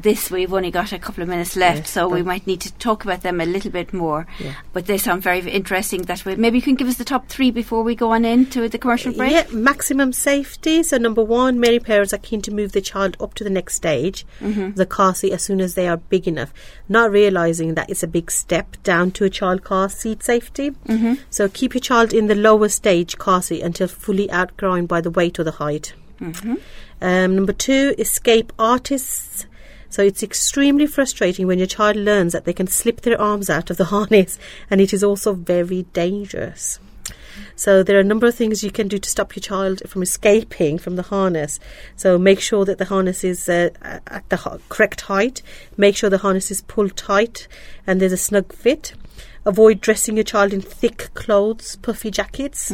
this. 0.02 0.32
We've 0.32 0.54
only 0.54 0.72
got 0.72 0.92
a 0.94 1.00
couple 1.00 1.22
of 1.24 1.30
minutes 1.30 1.56
left, 1.56 1.80
Yes, 1.80 1.90
so 1.90 2.08
we 2.08 2.24
might 2.24 2.48
need 2.48 2.62
to 2.62 2.74
talk 2.74 3.04
about 3.04 3.22
them 3.22 3.42
a 3.42 3.46
little 3.46 3.72
bit 3.72 3.94
more. 3.94 4.26
Yeah. 4.40 4.54
But 4.74 4.86
they 4.88 4.98
sound 4.98 5.22
very 5.24 5.40
interesting. 5.50 6.04
That 6.04 6.26
way, 6.26 6.36
maybe 6.36 6.58
you 6.58 6.62
can 6.62 6.76
give 6.76 6.88
us 6.88 6.98
the 6.98 7.06
top 7.06 7.28
three 7.28 7.52
before 7.52 7.84
we 7.84 7.96
go 7.96 8.12
on 8.14 8.26
into 8.26 8.68
the 8.70 8.78
commercial 8.78 9.14
break. 9.14 9.32
Yeah, 9.32 9.46
maximum 9.52 10.14
safety. 10.14 10.84
So 10.84 10.98
number 10.98 11.24
one, 11.24 11.60
many 11.60 11.80
parents 11.80 12.14
are 12.14 12.18
keen 12.20 12.42
to 12.44 12.52
move 12.52 12.72
the 12.72 12.82
child 12.82 13.18
up 13.20 13.34
to 13.36 13.44
the 13.44 13.50
next 13.50 13.76
stage, 13.76 14.26
Mm-hmm. 14.42 14.72
the 14.76 14.86
car 14.86 15.14
seat, 15.16 15.34
as 15.34 15.44
soon 15.44 15.62
as 15.62 15.76
they 15.76 15.88
are 15.88 15.98
big 15.98 16.28
enough, 16.28 16.54
not 16.90 17.12
realizing 17.12 17.76
that 17.76 17.90
it's 17.90 18.04
a 18.04 18.08
big 18.08 18.32
step 18.32 18.78
down 18.84 19.12
to 19.12 19.24
a 19.26 19.30
child 19.30 19.64
car 19.64 19.90
seat 19.90 20.24
safety. 20.24 20.72
Mm-hmm. 20.72 21.16
So 21.30 21.48
keep 21.50 21.74
your 21.74 21.82
child 21.82 22.14
in 22.14 22.28
the 22.28 22.36
lower 22.36 22.70
stage 22.70 23.18
car 23.18 23.42
seat 23.42 23.62
until 23.62 23.88
fully 23.88 24.32
outgrown 24.32 24.86
by 24.86 25.02
the 25.02 25.12
weight 25.12 25.40
or 25.40 25.44
the 25.44 25.52
height. 25.52 25.94
Um, 27.02 27.36
number 27.36 27.54
two, 27.54 27.96
escape 27.98 28.52
artists. 28.58 29.46
So 29.90 30.04
it's 30.04 30.24
extremely 30.24 30.88
frustrating 30.88 31.48
when 31.48 31.60
your 31.60 31.68
child 31.68 31.96
learns 31.96 32.34
that 32.34 32.46
they 32.46 32.54
can 32.54 32.68
slip 32.68 33.02
their 33.02 33.20
arms 33.20 33.50
out 33.50 33.70
of 33.70 33.78
the 33.78 33.86
harness, 33.96 34.38
and 34.70 34.82
it 34.82 34.94
is 34.94 35.04
also 35.04 35.34
very 35.34 35.84
dangerous. 35.94 36.80
So 37.56 37.84
there 37.84 37.98
are 37.98 38.02
a 38.02 38.04
number 38.04 38.28
of 38.28 38.36
things 38.36 38.64
you 38.64 38.72
can 38.72 38.88
do 38.88 38.98
to 38.98 39.10
stop 39.10 39.36
your 39.36 39.42
child 39.42 39.82
from 39.88 40.02
escaping 40.02 40.78
from 40.78 40.96
the 40.96 41.04
harness. 41.04 41.60
So 41.96 42.18
make 42.18 42.40
sure 42.40 42.66
that 42.66 42.78
the 42.78 42.86
harness 42.86 43.24
is 43.24 43.48
uh, 43.48 43.70
at 43.82 44.28
the 44.30 44.60
correct 44.70 45.02
height. 45.02 45.42
Make 45.78 45.96
sure 45.96 46.10
the 46.10 46.20
harness 46.20 46.52
is 46.52 46.62
pulled 46.62 46.96
tight 46.96 47.48
and 47.86 48.02
there's 48.02 48.12
a 48.12 48.18
snug 48.18 48.54
fit. 48.54 48.94
Avoid 49.46 49.80
dressing 49.82 50.18
your 50.18 50.24
child 50.24 50.54
in 50.54 50.62
thick 50.62 51.14
clothes, 51.14 51.76
puffy 51.78 52.10
jackets. 52.10 52.72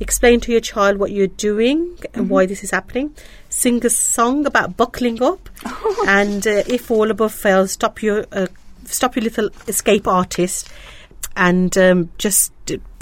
Explain 0.00 0.40
to 0.40 0.52
your 0.52 0.60
child 0.60 0.96
what 0.96 1.12
you're 1.12 1.26
doing 1.26 1.98
and 2.14 2.30
why 2.30 2.46
this 2.46 2.64
is 2.64 2.70
happening. 2.70 3.14
Sing 3.48 3.84
a 3.84 3.90
song 3.90 4.46
about 4.46 4.76
buckling 4.76 5.22
up. 5.22 5.48
and 6.06 6.46
uh, 6.46 6.62
if 6.66 6.90
all 6.90 7.10
above 7.10 7.34
fails, 7.34 7.72
stop 7.72 8.02
your 8.02 8.26
uh, 8.32 8.46
stop 8.84 9.16
your 9.16 9.24
little 9.24 9.50
escape 9.66 10.08
artist 10.08 10.70
and 11.36 11.76
um, 11.78 12.10
just 12.18 12.52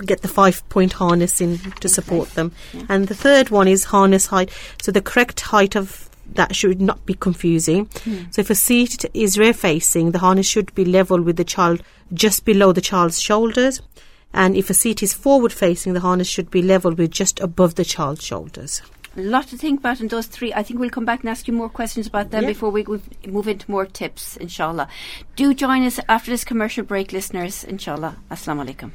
get 0.05 0.21
the 0.23 0.29
five 0.29 0.69
point 0.69 0.93
harness 0.95 1.41
in 1.41 1.59
to 1.81 1.89
support 1.89 2.31
them. 2.35 2.53
And 2.89 3.09
the 3.09 3.15
third 3.15 3.51
one 3.51 3.67
is 3.67 3.85
harness 3.85 4.27
height. 4.27 4.51
So 4.83 4.93
the 4.93 5.01
correct 5.01 5.41
height 5.41 5.75
of 5.75 6.06
that 6.35 6.55
should 6.55 6.81
not 6.81 7.05
be 7.07 7.15
confusing. 7.15 7.89
Hmm. 8.05 8.25
So 8.31 8.41
if 8.41 8.51
a 8.51 8.55
seat 8.55 9.05
is 9.15 9.39
rear 9.39 9.55
facing, 9.55 10.13
the 10.13 10.19
harness 10.19 10.47
should 10.47 10.75
be 10.75 10.85
level 10.85 11.21
with 11.21 11.37
the 11.37 11.45
child 11.45 11.83
just 12.13 12.45
below 12.45 12.73
the 12.73 12.81
child's 12.81 13.21
shoulders. 13.21 13.81
And 14.33 14.57
if 14.57 14.69
a 14.69 14.75
seat 14.75 15.03
is 15.03 15.15
forward 15.15 15.53
facing, 15.53 15.95
the 15.95 16.01
harness 16.01 16.29
should 16.29 16.51
be 16.51 16.61
level 16.61 16.93
with 16.93 17.11
just 17.11 17.41
above 17.41 17.77
the 17.77 17.85
child's 17.85 18.23
shoulders. 18.25 18.83
A 19.17 19.23
lot 19.23 19.47
to 19.49 19.57
think 19.57 19.81
about 19.81 20.01
in 20.03 20.09
those 20.09 20.27
three. 20.27 20.53
I 20.53 20.63
think 20.63 20.79
we'll 20.79 20.91
come 20.91 21.07
back 21.07 21.21
and 21.21 21.31
ask 21.31 21.49
you 21.49 21.55
more 21.55 21.71
questions 21.71 22.07
about 22.07 22.33
them 22.33 22.43
Yeah. 22.43 22.51
before 22.51 22.71
we 22.71 22.83
we 22.83 23.01
move 23.27 23.49
into 23.49 23.71
more 23.71 23.87
tips, 23.87 24.37
inshallah. 24.37 24.89
Do 25.37 25.55
join 25.55 25.85
us 25.85 25.99
after 26.07 26.31
this 26.31 26.45
commercial 26.45 26.85
break, 26.85 27.13
listeners, 27.13 27.65
inshallah. 27.65 28.17
Assalamu 28.31 28.67
alaikum. 28.67 28.91